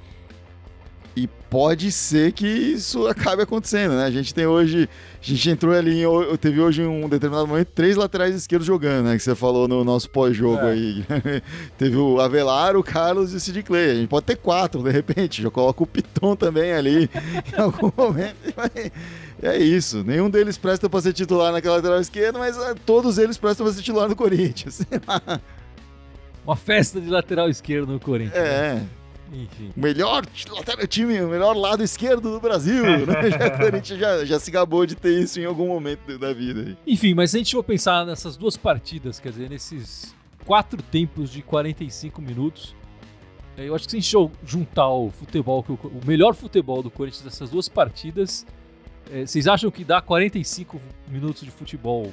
Pode 1.49 1.91
ser 1.91 2.31
que 2.31 2.45
isso 2.45 3.07
acabe 3.07 3.41
acontecendo, 3.41 3.95
né? 3.95 4.05
A 4.05 4.11
gente 4.11 4.33
tem 4.33 4.45
hoje, 4.45 4.87
a 5.19 5.25
gente 5.25 5.49
entrou 5.49 5.73
ali, 5.73 6.03
em, 6.03 6.37
teve 6.37 6.61
hoje 6.61 6.83
em 6.83 6.85
um 6.85 7.09
determinado 7.09 7.47
momento 7.47 7.69
três 7.73 7.95
laterais 7.95 8.35
esquerdos 8.35 8.67
jogando, 8.67 9.07
né? 9.07 9.17
Que 9.17 9.23
você 9.23 9.33
falou 9.33 9.67
no 9.67 9.83
nosso 9.83 10.11
pós-jogo 10.11 10.61
é. 10.61 10.71
aí. 10.71 11.05
teve 11.75 11.97
o 11.97 12.19
Avelar, 12.21 12.77
o 12.77 12.83
Carlos 12.83 13.33
e 13.33 13.37
o 13.37 13.39
Sid 13.39 13.63
Clay. 13.63 13.89
A 13.89 13.95
gente 13.95 14.07
pode 14.07 14.27
ter 14.27 14.35
quatro, 14.35 14.83
de 14.83 14.91
repente. 14.91 15.41
Já 15.41 15.49
coloca 15.49 15.81
o 15.81 15.87
Piton 15.87 16.35
também 16.35 16.71
ali 16.71 17.09
em 17.51 17.59
algum 17.59 17.91
momento. 17.97 18.53
É 19.41 19.57
isso. 19.57 20.03
Nenhum 20.03 20.29
deles 20.29 20.55
presta 20.55 20.87
para 20.87 21.01
ser 21.01 21.13
titular 21.13 21.51
naquela 21.51 21.77
lateral 21.77 21.99
esquerda, 21.99 22.37
mas 22.37 22.59
ah, 22.59 22.75
todos 22.85 23.17
eles 23.17 23.39
prestam 23.39 23.65
para 23.65 23.73
ser 23.73 23.81
titular 23.81 24.07
no 24.07 24.15
Corinthians. 24.15 24.81
Uma 26.45 26.55
festa 26.55 27.01
de 27.01 27.09
lateral 27.09 27.49
esquerdo 27.49 27.91
no 27.91 27.99
Corinthians. 27.99 28.35
É. 28.35 28.75
Né? 28.75 28.87
Enfim. 29.31 29.71
O 29.75 29.79
melhor 29.79 30.25
time, 30.87 31.21
o 31.21 31.29
melhor 31.29 31.55
lado 31.55 31.83
esquerdo 31.83 32.31
do 32.31 32.39
Brasil. 32.39 32.83
né? 33.05 33.29
já, 33.29 33.47
o 33.47 33.57
Corinthians 33.57 33.99
já, 33.99 34.25
já 34.25 34.39
se 34.39 34.51
gabou 34.51 34.85
de 34.85 34.95
ter 34.95 35.19
isso 35.19 35.39
em 35.39 35.45
algum 35.45 35.67
momento 35.67 36.17
da 36.17 36.33
vida. 36.33 36.77
Enfim, 36.85 37.13
mas 37.13 37.31
se 37.31 37.37
a 37.37 37.39
gente 37.39 37.55
for 37.55 37.63
pensar 37.63 38.05
nessas 38.05 38.35
duas 38.35 38.57
partidas, 38.57 39.19
quer 39.19 39.31
dizer, 39.31 39.49
nesses 39.49 40.15
quatro 40.45 40.81
tempos 40.81 41.29
de 41.31 41.41
45 41.41 42.21
minutos, 42.21 42.75
é, 43.57 43.67
eu 43.67 43.75
acho 43.75 43.85
que 43.85 43.91
se 43.91 43.97
a 43.97 43.99
gente 43.99 44.33
juntar 44.45 44.89
o 44.89 45.11
futebol, 45.11 45.65
o 45.67 46.05
melhor 46.05 46.33
futebol 46.33 46.81
do 46.81 46.89
Corinthians 46.89 47.23
nessas 47.23 47.49
duas 47.49 47.69
partidas, 47.69 48.45
é, 49.11 49.25
vocês 49.25 49.47
acham 49.47 49.69
que 49.69 49.83
dá 49.83 50.01
45 50.01 50.79
minutos 51.07 51.43
de 51.43 51.51
futebol 51.51 52.11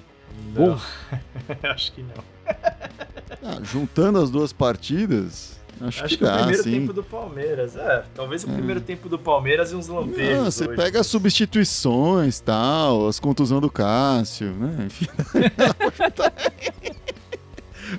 não. 0.52 0.74
bom? 0.74 0.80
acho 1.68 1.92
que 1.92 2.02
não. 2.02 2.24
Ah, 3.42 3.60
juntando 3.62 4.18
as 4.18 4.30
duas 4.30 4.52
partidas, 4.52 5.55
Acho, 5.80 6.04
Acho 6.04 6.08
que, 6.08 6.16
que 6.16 6.24
dá, 6.24 6.34
o 6.34 6.38
primeiro 6.38 6.62
sim. 6.62 6.70
tempo 6.70 6.92
do 6.92 7.04
Palmeiras, 7.04 7.76
é. 7.76 8.04
Talvez 8.14 8.44
o 8.44 8.50
é. 8.50 8.54
primeiro 8.54 8.80
tempo 8.80 9.08
do 9.08 9.18
Palmeiras 9.18 9.72
e 9.72 9.74
uns 9.74 9.88
lampejos. 9.88 10.36
Não, 10.36 10.44
você 10.46 10.66
hoje. 10.66 10.76
pega 10.76 11.00
as 11.00 11.06
substituições 11.06 12.40
tal, 12.40 13.08
as 13.08 13.20
contusões 13.20 13.60
do 13.60 13.70
Cássio, 13.70 14.52
né? 14.52 14.86
Enfim. 14.86 15.06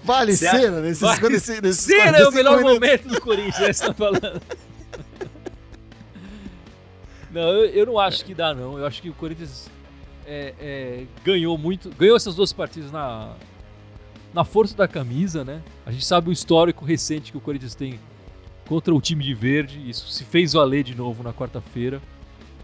vale 0.04 0.36
Cê 0.36 0.50
cena 0.50 0.82
nesses, 0.82 1.02
vale 1.02 1.30
nesses, 1.30 1.62
nesses 1.62 1.86
Cena 1.86 2.18
é 2.18 2.28
o 2.28 2.32
melhor 2.32 2.62
momento 2.62 3.10
do 3.10 3.22
Corinthians, 3.22 3.78
você 3.78 3.86
tá 3.86 3.94
falando. 3.94 4.42
não, 7.32 7.42
eu, 7.42 7.66
eu 7.66 7.86
não 7.86 8.00
acho 8.00 8.26
que 8.26 8.34
dá, 8.34 8.56
não. 8.56 8.80
Eu 8.80 8.88
acho 8.88 9.04
que 9.04 9.10
o 9.10 9.14
Corinthians 9.14 9.70
é, 10.26 10.56
é, 10.60 11.04
ganhou 11.24 11.56
muito. 11.60 11.92
Ganhou 11.92 12.18
essas 12.18 12.34
duas 12.34 12.52
partidas 12.52 12.92
na, 12.92 13.36
na 14.38 14.44
força 14.44 14.78
da 14.78 14.88
camisa, 14.88 15.44
né? 15.44 15.64
A 15.84 15.92
gente 15.92 16.06
sabe 16.06 16.30
o 16.30 16.32
histórico 16.32 16.86
recente 16.86 17.32
que 17.32 17.38
o 17.40 17.42
Corinthians 17.42 17.74
tem 17.74 18.00
contra 18.68 18.94
o 18.94 19.02
time 19.02 19.24
de 19.24 19.34
verde, 19.34 19.90
isso 19.90 20.08
se 20.10 20.24
fez 20.24 20.54
valer 20.54 20.84
de 20.84 20.94
novo 20.94 21.24
na 21.24 21.34
quarta-feira. 21.34 22.00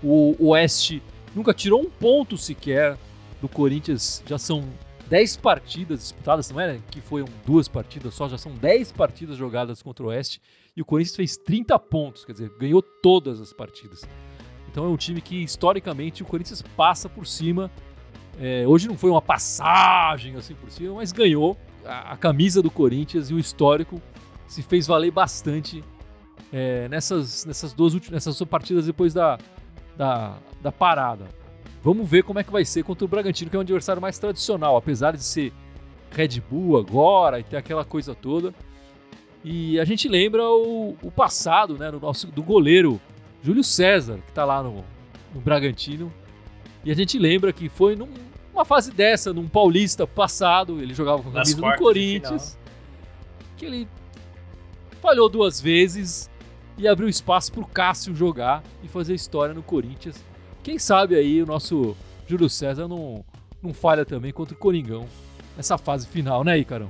O 0.04 0.36
Oeste 0.50 1.02
nunca 1.34 1.52
tirou 1.52 1.82
um 1.82 1.90
ponto 1.90 2.38
sequer 2.38 2.96
do 3.42 3.50
Corinthians, 3.50 4.22
já 4.28 4.38
são 4.38 4.64
10 5.10 5.38
partidas 5.38 6.02
disputadas, 6.02 6.52
não 6.52 6.62
é 6.62 6.80
que 6.92 7.02
foram 7.02 7.26
duas 7.44 7.68
partidas 7.68 8.14
só, 8.14 8.30
já 8.30 8.38
são 8.38 8.54
10 8.54 8.92
partidas 8.92 9.36
jogadas 9.36 9.82
contra 9.82 10.06
o 10.06 10.10
Oeste 10.10 10.40
e 10.78 10.82
o 10.84 10.86
Corinthians 10.86 11.16
fez 11.16 11.38
30 11.38 11.80
pontos, 11.80 12.24
quer 12.24 12.34
dizer, 12.34 12.52
ganhou 12.60 12.84
todas 12.84 13.42
as 13.42 13.52
partidas. 13.52 14.04
Então 14.70 14.86
é 14.86 14.90
um 14.90 14.98
time 14.98 15.20
que 15.22 15.42
historicamente 15.42 16.22
o 16.22 16.26
Corinthians 16.28 16.62
passa 16.78 17.10
por 17.10 17.26
cima 17.26 17.72
é, 18.40 18.66
hoje 18.68 18.88
não 18.88 18.98
foi 18.98 19.10
uma 19.10 19.22
passagem 19.22 20.36
assim 20.36 20.56
por 20.56 20.70
cima, 20.72 20.96
mas 20.96 21.12
ganhou 21.12 21.58
a, 21.86 22.14
a, 22.14 22.18
camisa 22.18 22.62
do 22.62 22.72
Corinthians 22.72 23.30
e 23.30 23.34
o 23.34 23.40
histórico 23.40 24.02
se 24.48 24.62
fez 24.62 24.88
valer 24.88 25.12
bastante 25.12 25.84
é, 26.52 26.88
nessas, 26.90 27.46
nessas 27.46 27.74
duas 27.74 27.94
últimas 27.94 28.14
nessas 28.14 28.38
duas 28.38 28.50
partidas 28.50 28.86
depois 28.86 29.14
da, 29.14 29.38
da, 29.96 30.38
da, 30.62 30.72
parada. 30.72 31.26
Vamos 31.84 32.10
ver 32.10 32.24
como 32.24 32.40
é 32.40 32.44
que 32.44 32.52
vai 32.52 32.66
ser 32.66 32.84
contra 32.84 33.06
o 33.06 33.08
Bragantino, 33.08 33.50
que 33.50 33.56
é 33.56 33.60
um 33.60 33.62
adversário 33.62 34.02
mais 34.02 34.18
tradicional, 34.18 34.78
apesar 34.78 35.16
de 35.16 35.24
ser 35.24 35.52
Red 36.12 36.42
Bull 36.50 36.78
agora 36.78 37.40
e 37.40 37.44
ter 37.44 37.58
aquela 37.58 37.84
coisa 37.84 38.16
toda. 38.16 38.54
E 39.44 39.80
a 39.80 39.86
gente 39.86 40.08
lembra 40.08 40.44
o, 40.44 40.96
o 41.02 41.12
passado 41.12 41.78
né, 41.78 41.92
no 41.92 42.00
nosso, 42.00 42.28
do 42.28 42.42
goleiro 42.42 43.02
Júlio 43.42 43.64
César, 43.64 44.20
que 44.20 44.30
está 44.30 44.46
lá 44.46 44.64
no, 44.64 44.86
no 45.36 45.42
Bragantino, 45.42 46.12
e 46.84 46.92
a 46.92 46.96
gente 46.96 47.18
lembra 47.18 47.54
que 47.54 47.70
foi 47.70 47.96
numa 47.96 48.66
fase 48.66 48.92
dessa, 48.92 49.34
num 49.34 49.48
paulista 49.48 50.06
passado, 50.06 50.82
ele 50.82 50.94
jogava 50.94 51.24
com 51.24 51.30
a 51.30 51.34
camisa 51.34 51.56
do 51.56 51.76
Corinthians, 51.78 52.58
que 53.58 53.66
ele 53.66 53.88
falhou 55.02 55.30
duas 55.30 55.62
vezes 55.62 56.30
e 56.78 56.88
abriu 56.88 57.08
espaço 57.08 57.52
pro 57.52 57.66
Cássio 57.66 58.16
jogar 58.16 58.64
e 58.84 58.88
fazer 58.88 59.14
história 59.14 59.54
no 59.54 59.64
Corinthians. 59.64 60.24
Quem 60.64 60.80
sabe 60.80 61.16
aí 61.16 61.42
o 61.42 61.46
nosso 61.46 61.96
Júlio 62.28 62.50
César 62.50 62.88
não, 62.88 63.24
não 63.62 63.74
falha 63.74 64.06
também 64.06 64.32
contra 64.32 64.56
o 64.56 64.58
Coringão 64.58 65.08
nessa 65.56 65.78
fase 65.78 66.08
final, 66.08 66.44
né, 66.44 66.58
Icarão? 66.58 66.90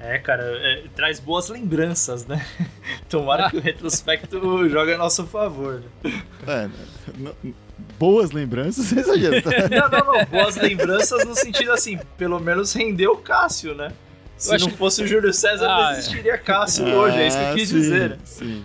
É, 0.00 0.18
cara, 0.18 0.42
é, 0.42 0.84
traz 0.96 1.20
boas 1.20 1.48
lembranças, 1.48 2.26
né? 2.26 2.44
Tomara 3.08 3.48
que 3.48 3.56
o 3.56 3.60
retrospecto 3.62 4.68
jogue 4.68 4.94
a 4.94 4.98
nosso 4.98 5.24
favor. 5.26 5.82
Né? 6.02 6.22
É, 6.48 7.52
boas 7.98 8.30
lembranças, 8.30 8.90
exagero. 8.92 9.42
não, 9.70 9.88
não, 9.88 10.12
não. 10.12 10.24
Boas 10.26 10.56
lembranças 10.56 11.24
no 11.26 11.34
sentido 11.34 11.72
assim, 11.72 11.98
pelo 12.16 12.38
menos 12.40 12.72
rendeu 12.72 13.12
o 13.12 13.16
Cássio, 13.16 13.74
né? 13.74 13.92
Se 14.36 14.58
não 14.58 14.70
fosse 14.70 15.02
o 15.02 15.06
Júlio 15.06 15.32
César, 15.32 15.66
ah, 15.66 15.82
não 15.82 15.90
é. 15.90 15.98
existiria 15.98 16.36
Cássio 16.38 16.86
ah, 16.86 16.94
hoje, 16.96 17.16
é 17.16 17.28
isso 17.28 17.38
que 17.38 17.44
eu 17.44 17.54
quis 17.54 17.68
sim, 17.68 17.74
dizer. 17.76 18.18
Sim. 18.24 18.64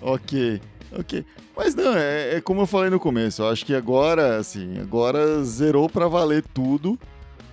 ok, 0.00 0.60
ok. 0.98 1.24
Mas 1.56 1.74
não, 1.74 1.94
é, 1.94 2.36
é, 2.36 2.40
como 2.40 2.62
eu 2.62 2.66
falei 2.66 2.90
no 2.90 2.98
começo, 2.98 3.42
eu 3.42 3.48
acho 3.48 3.64
que 3.64 3.74
agora, 3.74 4.38
assim, 4.38 4.80
agora 4.80 5.42
zerou 5.44 5.88
para 5.88 6.08
valer 6.08 6.42
tudo. 6.52 6.98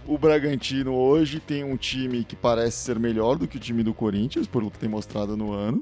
O 0.07 0.17
Bragantino 0.17 0.95
hoje 0.95 1.39
tem 1.39 1.63
um 1.63 1.77
time 1.77 2.23
que 2.23 2.35
parece 2.35 2.77
ser 2.77 2.97
melhor 2.97 3.37
do 3.37 3.47
que 3.47 3.57
o 3.57 3.59
time 3.59 3.83
do 3.83 3.93
Corinthians, 3.93 4.47
pelo 4.47 4.71
que 4.71 4.79
tem 4.79 4.89
mostrado 4.89 5.37
no 5.37 5.53
ano 5.53 5.79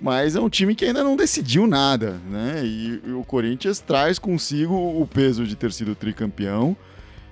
mas 0.00 0.36
é 0.36 0.40
um 0.40 0.48
time 0.48 0.74
que 0.74 0.84
ainda 0.84 1.02
não 1.02 1.16
decidiu 1.16 1.66
nada, 1.66 2.20
né? 2.30 2.62
E, 2.64 3.00
e 3.06 3.12
o 3.12 3.24
Corinthians 3.24 3.80
traz 3.80 4.18
consigo 4.18 4.74
o 4.74 5.06
peso 5.06 5.46
de 5.46 5.56
ter 5.56 5.72
sido 5.72 5.94
tricampeão. 5.94 6.76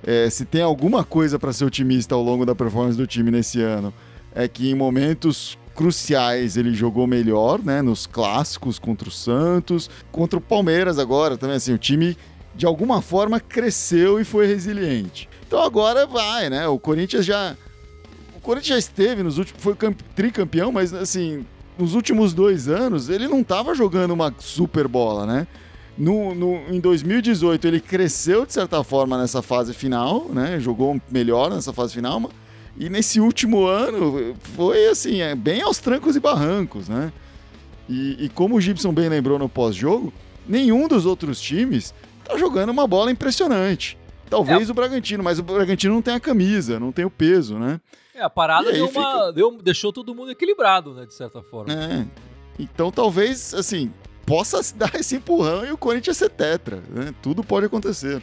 É, 0.05 0.29
se 0.31 0.45
tem 0.45 0.63
alguma 0.63 1.05
coisa 1.05 1.39
para 1.39 1.53
ser 1.53 1.65
otimista 1.65 2.15
ao 2.15 2.23
longo 2.23 2.45
da 2.45 2.55
performance 2.55 2.97
do 2.97 3.07
time 3.07 3.31
nesse 3.31 3.61
ano, 3.61 3.93
é 4.35 4.49
que 4.49 4.71
em 4.71 4.75
momentos 4.75 5.59
cruciais 5.75 6.57
ele 6.57 6.75
jogou 6.75 7.07
melhor, 7.07 7.63
né? 7.63 7.83
Nos 7.83 8.07
clássicos 8.07 8.79
contra 8.79 9.09
o 9.09 9.13
Santos, 9.13 9.89
contra 10.11 10.39
o 10.39 10.43
Palmeiras 10.43 10.99
agora 10.99 11.37
também, 11.37 11.57
assim, 11.57 11.73
o 11.73 11.79
time 11.79 12.17
de 12.55 12.67
alguma 12.67 13.01
forma 13.01 13.41
cresceu 13.41 14.21
e 14.21 14.25
foi 14.25 14.47
resiliente. 14.47 15.29
Então 15.47 15.63
agora 15.63 16.07
vai, 16.07 16.51
né? 16.51 16.67
O 16.69 16.79
Corinthians 16.79 17.25
já 17.25 17.57
o 18.35 18.41
Corinthians 18.41 18.69
já 18.69 18.79
esteve 18.79 19.23
nos 19.23 19.39
últimos 19.39 19.63
foi 19.63 19.75
tricampeão, 20.15 20.73
mas 20.73 20.93
assim, 20.93 21.47
nos 21.79 21.95
últimos 21.95 22.33
dois 22.33 22.69
anos, 22.69 23.09
ele 23.09 23.27
não 23.29 23.41
estava 23.41 23.75
jogando 23.75 24.13
uma 24.13 24.35
super 24.39 24.87
bola, 24.87 25.27
né? 25.27 25.47
No, 25.97 26.35
no, 26.35 26.55
em 26.71 26.81
2018 26.81 27.67
ele 27.67 27.81
cresceu 27.81 28.47
de 28.47 28.53
certa 28.53 28.83
forma 28.83 29.19
nessa 29.19 29.43
fase 29.43 29.75
final, 29.75 30.27
né? 30.31 30.59
Jogou 30.59 31.01
melhor 31.11 31.51
nessa 31.51 31.73
fase 31.73 31.95
final, 31.95 32.31
e 32.77 32.89
nesse 32.89 33.21
último 33.21 33.67
ano 33.67 34.35
foi 34.57 34.87
assim, 34.87 35.21
é, 35.21 35.35
bem 35.35 35.61
aos 35.61 35.79
trancos 35.79 36.17
e 36.17 36.21
barrancos, 36.21 36.89
né? 36.89 37.13
E, 37.89 38.25
e 38.25 38.29
como 38.31 38.57
o 38.57 38.61
Gibson 38.61 38.93
bem 38.93 39.09
lembrou 39.09 39.39
no 39.39 39.49
pós-jogo, 39.49 40.13
nenhum 40.49 40.89
dos 40.89 41.05
outros 41.05 41.41
times 41.41 41.93
tá 42.25 42.37
jogando 42.39 42.71
uma 42.71 42.87
bola 42.87 43.11
impressionante. 43.11 43.99
Talvez 44.31 44.69
é. 44.69 44.73
o 44.73 44.75
Bragantino, 44.75 45.23
mas 45.23 45.39
o 45.39 45.43
Bragantino 45.43 45.95
não 45.95 46.01
tem 46.01 46.15
a 46.15 46.21
camisa, 46.21 46.81
não 46.81 46.91
tem 46.91 47.05
o 47.05 47.11
peso, 47.11 47.59
né? 47.59 47.79
É, 48.15 48.23
a 48.23 48.31
parada 48.31 48.73
deu 48.73 48.89
uma, 48.89 49.11
fica... 49.11 49.33
deu, 49.33 49.59
deixou 49.63 49.93
todo 49.93 50.15
mundo 50.15 50.31
equilibrado, 50.31 50.93
né, 50.95 51.07
de 51.07 51.15
certa 51.15 51.43
forma. 51.43 51.73
É. 51.73 52.07
Então 52.59 52.91
talvez, 52.91 53.55
assim, 53.55 53.93
possa 54.27 54.61
dar 54.77 54.95
esse 54.95 55.17
empurrão 55.17 55.65
e 55.65 55.73
o 55.73 55.79
Corinthians 55.79 56.17
ser 56.17 56.31
tetra, 56.31 56.83
né? 56.89 57.15
Tudo 57.23 57.43
pode 57.43 57.67
acontecer. 57.67 58.23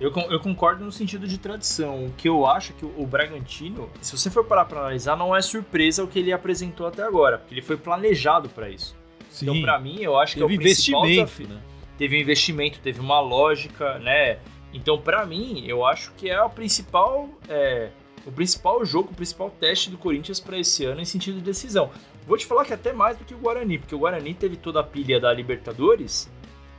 Eu, 0.00 0.10
eu 0.30 0.40
concordo 0.40 0.82
no 0.82 0.90
sentido 0.90 1.28
de 1.28 1.36
tradição. 1.36 2.06
O 2.06 2.12
que 2.12 2.26
eu 2.26 2.46
acho 2.46 2.72
que 2.72 2.86
o, 2.86 2.94
o 2.96 3.06
Bragantino, 3.06 3.90
se 4.00 4.16
você 4.16 4.30
for 4.30 4.44
parar 4.44 4.64
para 4.64 4.80
analisar, 4.80 5.14
não 5.14 5.36
é 5.36 5.42
surpresa 5.42 6.02
o 6.02 6.08
que 6.08 6.18
ele 6.18 6.32
apresentou 6.32 6.86
até 6.86 7.02
agora, 7.02 7.38
porque 7.38 7.54
ele 7.54 7.62
foi 7.62 7.76
planejado 7.76 8.48
para 8.48 8.70
isso. 8.70 8.96
Sim. 9.28 9.44
Então, 9.44 9.60
para 9.60 9.78
mim, 9.78 9.98
eu 10.00 10.18
acho 10.18 10.34
que 10.34 10.40
teve 10.40 10.54
é 10.54 10.56
o 10.56 10.60
principal 10.60 11.02
desafio. 11.02 11.48
Né? 11.48 11.60
Teve 11.98 12.16
um 12.16 12.20
investimento, 12.20 12.80
teve 12.80 12.98
uma 12.98 13.20
lógica, 13.20 13.98
né? 13.98 14.38
Então, 14.72 14.98
para 14.98 15.26
mim, 15.26 15.64
eu 15.66 15.84
acho 15.84 16.12
que 16.12 16.30
é 16.30 16.42
o 16.42 16.48
principal, 16.48 17.28
é, 17.46 17.90
o 18.26 18.32
principal 18.32 18.84
jogo, 18.84 19.10
o 19.12 19.14
principal 19.14 19.50
teste 19.50 19.90
do 19.90 19.98
Corinthians 19.98 20.40
para 20.40 20.58
esse 20.58 20.84
ano 20.84 21.00
em 21.00 21.04
sentido 21.04 21.36
de 21.36 21.42
decisão. 21.42 21.90
Vou 22.26 22.36
te 22.36 22.46
falar 22.46 22.64
que 22.64 22.72
até 22.72 22.92
mais 22.92 23.16
do 23.16 23.24
que 23.24 23.34
o 23.34 23.38
Guarani, 23.38 23.78
porque 23.78 23.94
o 23.94 23.98
Guarani 23.98 24.34
teve 24.34 24.56
toda 24.56 24.80
a 24.80 24.84
pilha 24.84 25.18
da 25.18 25.32
Libertadores, 25.32 26.30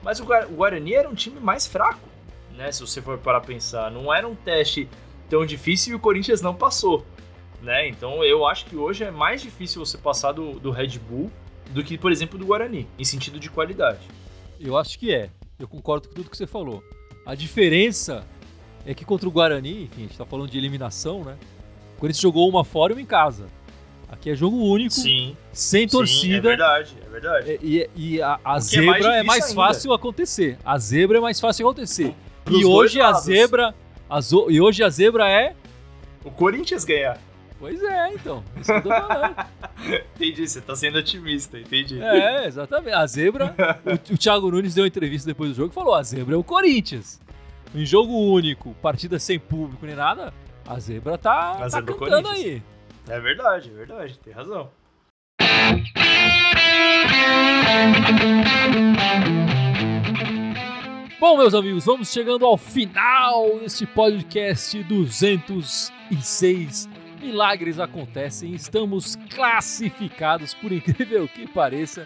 mas 0.04 0.20
o 0.20 0.26
Guarani 0.26 0.94
era 0.94 1.10
um 1.10 1.16
time 1.16 1.40
mais 1.40 1.68
fraco 1.68 2.12
né? 2.56 2.72
Se 2.72 2.82
você 2.82 3.02
for 3.02 3.18
para 3.18 3.42
pensar, 3.42 3.92
não 3.92 4.14
era 4.14 4.28
um 4.28 4.36
teste 4.36 4.88
tão 5.30 5.46
difícil 5.46 5.94
e 5.94 5.96
o 5.96 6.00
Corinthians 6.00 6.42
não 6.42 6.54
passou, 6.54 7.06
né? 7.62 7.88
Então 7.88 8.24
eu 8.24 8.46
acho 8.46 8.66
que 8.66 8.76
hoje 8.76 9.04
é 9.04 9.12
mais 9.12 9.42
difícil 9.42 9.84
você 9.84 9.98
passar 9.98 10.32
do, 10.32 10.60
do 10.60 10.72
Red 10.72 11.00
Bull 11.00 11.32
do 11.72 11.84
que, 11.84 11.98
por 11.98 12.12
exemplo, 12.12 12.38
do 12.38 12.46
Guarani, 12.46 12.88
em 13.00 13.04
sentido 13.04 13.40
de 13.40 13.50
qualidade. 13.50 14.08
Eu 14.60 14.78
acho 14.78 15.00
que 15.00 15.14
é. 15.14 15.30
Eu 15.58 15.68
concordo 15.68 16.10
com 16.10 16.16
tudo 16.16 16.30
que 16.30 16.38
você 16.38 16.48
falou. 16.48 16.84
A 17.26 17.34
diferença 17.34 18.26
é 18.86 18.94
que 18.94 19.06
contra 19.06 19.28
o 19.28 19.32
Guarani, 19.32 19.84
enfim, 19.84 20.02
a 20.04 20.08
gente 20.08 20.18
tá 20.18 20.26
falando 20.26 20.50
de 20.50 20.58
eliminação, 20.58 21.24
né? 21.24 21.36
O 21.96 22.00
Corinthians 22.00 22.22
jogou 22.22 22.50
uma 22.50 22.64
fora 22.64 22.94
e 22.94 22.96
uma 22.96 23.02
em 23.02 23.06
casa. 23.06 23.46
Aqui 24.10 24.30
é 24.30 24.36
jogo 24.36 24.58
único, 24.58 24.92
sim, 24.92 25.38
sem 25.54 25.88
torcida. 25.88 26.34
Sim, 26.34 26.38
é 26.38 26.42
verdade, 26.42 26.96
é 27.06 27.10
verdade. 27.10 27.60
E, 27.62 27.90
e 27.96 28.22
a, 28.22 28.40
a 28.44 28.58
é 28.58 28.60
zebra 28.60 29.16
é, 29.16 29.20
é 29.20 29.24
mais 29.24 29.54
fácil 29.54 29.94
acontecer. 29.94 30.58
A 30.66 30.78
zebra 30.78 31.18
é 31.18 31.22
mais 31.22 31.40
fácil 31.40 31.66
acontecer 31.68 32.14
e 32.50 32.66
hoje 32.66 33.00
a 33.02 33.14
zebra. 33.14 33.76
A 34.10 34.20
zo... 34.20 34.50
E 34.50 34.60
hoje 34.60 34.84
a 34.84 34.90
zebra 34.90 35.30
é. 35.30 35.56
O 36.24 36.32
Corinthians 36.32 36.84
ganhar. 36.84 37.20
Pois 37.60 37.82
é, 37.82 38.14
então. 38.14 38.44
Isso 38.60 38.72
que 38.72 38.78
eu 38.80 38.82
tô 38.82 38.90
falando. 38.90 39.36
entendi, 40.16 40.48
você 40.48 40.62
tá 40.62 40.76
sendo 40.76 40.98
otimista, 40.98 41.60
entendi. 41.60 42.02
É, 42.02 42.48
exatamente. 42.48 42.96
A 42.96 43.06
zebra. 43.06 43.56
o, 43.86 44.14
o 44.14 44.18
Thiago 44.18 44.50
Nunes 44.50 44.74
deu 44.74 44.84
uma 44.84 44.88
entrevista 44.88 45.28
depois 45.28 45.52
do 45.52 45.56
jogo 45.56 45.72
e 45.72 45.74
falou: 45.74 45.94
a 45.94 46.04
zebra 46.04 46.36
é 46.36 46.38
o 46.38 46.44
Corinthians. 46.44 47.20
Em 47.74 47.86
jogo 47.86 48.14
único, 48.14 48.76
partida 48.82 49.18
sem 49.18 49.40
público 49.40 49.86
nem 49.86 49.96
nada, 49.96 50.34
a 50.68 50.78
zebra 50.78 51.18
tá, 51.18 51.54
a 51.54 51.56
tá 51.56 51.70
zebra 51.70 51.96
cantando 51.96 52.28
aí. 52.28 52.62
É 53.08 53.18
verdade, 53.18 53.70
é 53.70 53.74
verdade, 53.74 54.20
tem 54.20 54.34
razão. 54.34 54.70
Bom, 61.18 61.38
meus 61.38 61.54
amigos, 61.54 61.86
vamos 61.86 62.12
chegando 62.12 62.46
ao 62.46 62.58
final 62.58 63.60
deste 63.60 63.86
podcast 63.86 64.84
206. 64.84 66.90
Milagres 67.22 67.80
acontecem, 67.80 68.54
estamos 68.54 69.16
classificados, 69.34 70.54
por 70.54 70.74
incrível 70.74 71.26
que 71.26 71.48
pareça, 71.48 72.06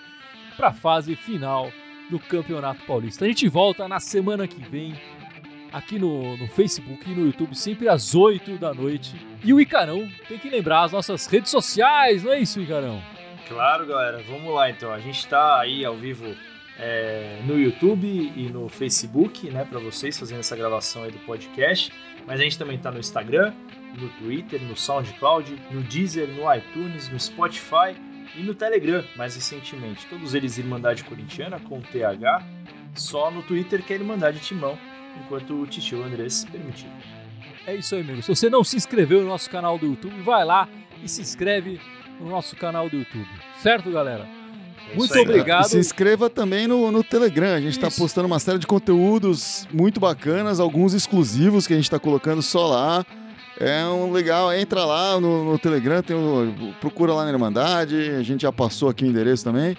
para 0.55 0.67
a 0.67 0.73
fase 0.73 1.15
final 1.15 1.71
do 2.11 2.19
Campeonato 2.19 2.85
Paulista. 2.85 3.25
A 3.25 3.27
gente 3.27 3.47
volta 3.47 3.87
na 3.87 3.99
semana 3.99 4.47
que 4.47 4.61
vem 4.69 4.93
aqui 5.75 5.99
no, 5.99 6.37
no 6.37 6.47
Facebook 6.47 7.11
e 7.11 7.13
no 7.13 7.25
YouTube, 7.25 7.53
sempre 7.53 7.89
às 7.89 8.15
8 8.15 8.57
da 8.57 8.73
noite. 8.73 9.13
E 9.43 9.53
o 9.53 9.59
Icarão 9.59 10.09
tem 10.25 10.37
que 10.39 10.49
lembrar 10.49 10.83
as 10.83 10.93
nossas 10.93 11.27
redes 11.27 11.51
sociais, 11.51 12.23
não 12.23 12.31
é 12.31 12.39
isso, 12.39 12.61
Icarão? 12.61 13.03
Claro, 13.45 13.85
galera. 13.85 14.23
Vamos 14.25 14.53
lá 14.53 14.69
então. 14.69 14.93
A 14.93 14.99
gente 14.99 15.19
está 15.19 15.59
aí 15.59 15.83
ao 15.83 15.93
vivo 15.97 16.33
é, 16.79 17.41
no 17.45 17.59
YouTube 17.59 18.07
e 18.07 18.49
no 18.49 18.69
Facebook, 18.69 19.49
né, 19.49 19.65
para 19.69 19.79
vocês 19.79 20.17
fazendo 20.17 20.39
essa 20.39 20.55
gravação 20.55 21.03
aí 21.03 21.11
do 21.11 21.19
podcast. 21.19 21.91
Mas 22.25 22.39
a 22.39 22.43
gente 22.43 22.57
também 22.57 22.77
está 22.77 22.89
no 22.89 22.97
Instagram, 22.97 23.53
no 23.99 24.07
Twitter, 24.11 24.61
no 24.61 24.77
SoundCloud, 24.77 25.61
no 25.71 25.83
Deezer, 25.83 26.29
no 26.29 26.51
iTunes, 26.55 27.09
no 27.09 27.19
Spotify 27.19 27.93
e 28.33 28.41
no 28.41 28.55
Telegram, 28.55 29.03
mais 29.17 29.35
recentemente. 29.35 30.05
Todos 30.07 30.33
eles 30.33 30.57
Irmandade 30.57 31.03
Corintiana 31.03 31.59
com 31.59 31.81
TH, 31.81 32.43
só 32.95 33.29
no 33.29 33.43
Twitter 33.43 33.83
que 33.83 33.91
é 33.91 33.97
Irmandade 33.97 34.39
Timão, 34.39 34.79
enquanto 35.23 35.61
o 35.61 35.67
Titio 35.67 36.03
Andrés 36.03 36.45
permitir. 36.45 36.89
É 37.67 37.75
isso 37.75 37.95
aí, 37.95 38.01
amigo. 38.01 38.21
Se 38.21 38.33
você 38.33 38.49
não 38.49 38.63
se 38.63 38.75
inscreveu 38.75 39.21
no 39.21 39.27
nosso 39.27 39.49
canal 39.49 39.77
do 39.77 39.85
YouTube, 39.85 40.21
vai 40.21 40.45
lá 40.45 40.67
e 41.03 41.09
se 41.09 41.21
inscreve 41.21 41.79
no 42.19 42.29
nosso 42.29 42.55
canal 42.55 42.89
do 42.89 42.97
YouTube. 42.97 43.27
Certo, 43.61 43.91
galera? 43.91 44.27
É 44.91 44.95
muito 44.95 45.17
obrigado. 45.17 45.65
E 45.65 45.69
se 45.69 45.77
inscreva 45.77 46.29
também 46.29 46.67
no, 46.67 46.91
no 46.91 47.03
Telegram. 47.03 47.55
A 47.55 47.61
gente 47.61 47.77
está 47.77 47.89
postando 47.89 48.27
uma 48.27 48.39
série 48.39 48.59
de 48.59 48.67
conteúdos 48.67 49.67
muito 49.73 49.99
bacanas, 49.99 50.59
alguns 50.59 50.93
exclusivos 50.93 51.65
que 51.65 51.73
a 51.73 51.75
gente 51.75 51.85
está 51.85 51.99
colocando 51.99 52.41
só 52.41 52.67
lá. 52.67 53.05
É 53.59 53.85
um 53.85 54.11
legal, 54.11 54.53
entra 54.53 54.83
lá 54.83 55.19
no, 55.19 55.51
no 55.51 55.57
Telegram, 55.57 56.03
tem 56.03 56.15
um, 56.15 56.73
procura 56.81 57.13
lá 57.13 57.23
na 57.23 57.31
Irmandade, 57.31 57.95
a 58.11 58.21
gente 58.21 58.41
já 58.41 58.51
passou 58.51 58.89
aqui 58.89 59.05
o 59.05 59.07
endereço 59.07 59.45
também. 59.45 59.77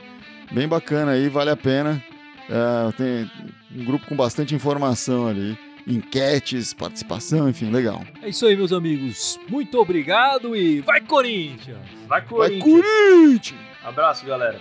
Bem 0.51 0.66
bacana 0.66 1.12
aí, 1.12 1.29
vale 1.29 1.51
a 1.51 1.57
pena. 1.57 2.03
É, 2.49 2.92
tem 2.92 3.31
um 3.77 3.85
grupo 3.85 4.07
com 4.07 4.17
bastante 4.17 4.55
informação 4.55 5.29
ali. 5.29 5.59
Enquetes, 5.87 6.75
participação, 6.75 7.49
enfim, 7.49 7.71
legal. 7.71 8.03
É 8.21 8.29
isso 8.29 8.45
aí, 8.45 8.57
meus 8.57 8.73
amigos. 8.73 9.39
Muito 9.49 9.79
obrigado 9.79 10.57
e 10.57 10.81
vai 10.81 11.01
Corinthians! 11.01 11.79
Vai 12.09 12.23
Corinthians! 12.23 12.62
Vai 12.62 12.83
Corinthians! 12.83 13.61
Abraço, 13.85 14.27
galera. 14.27 14.61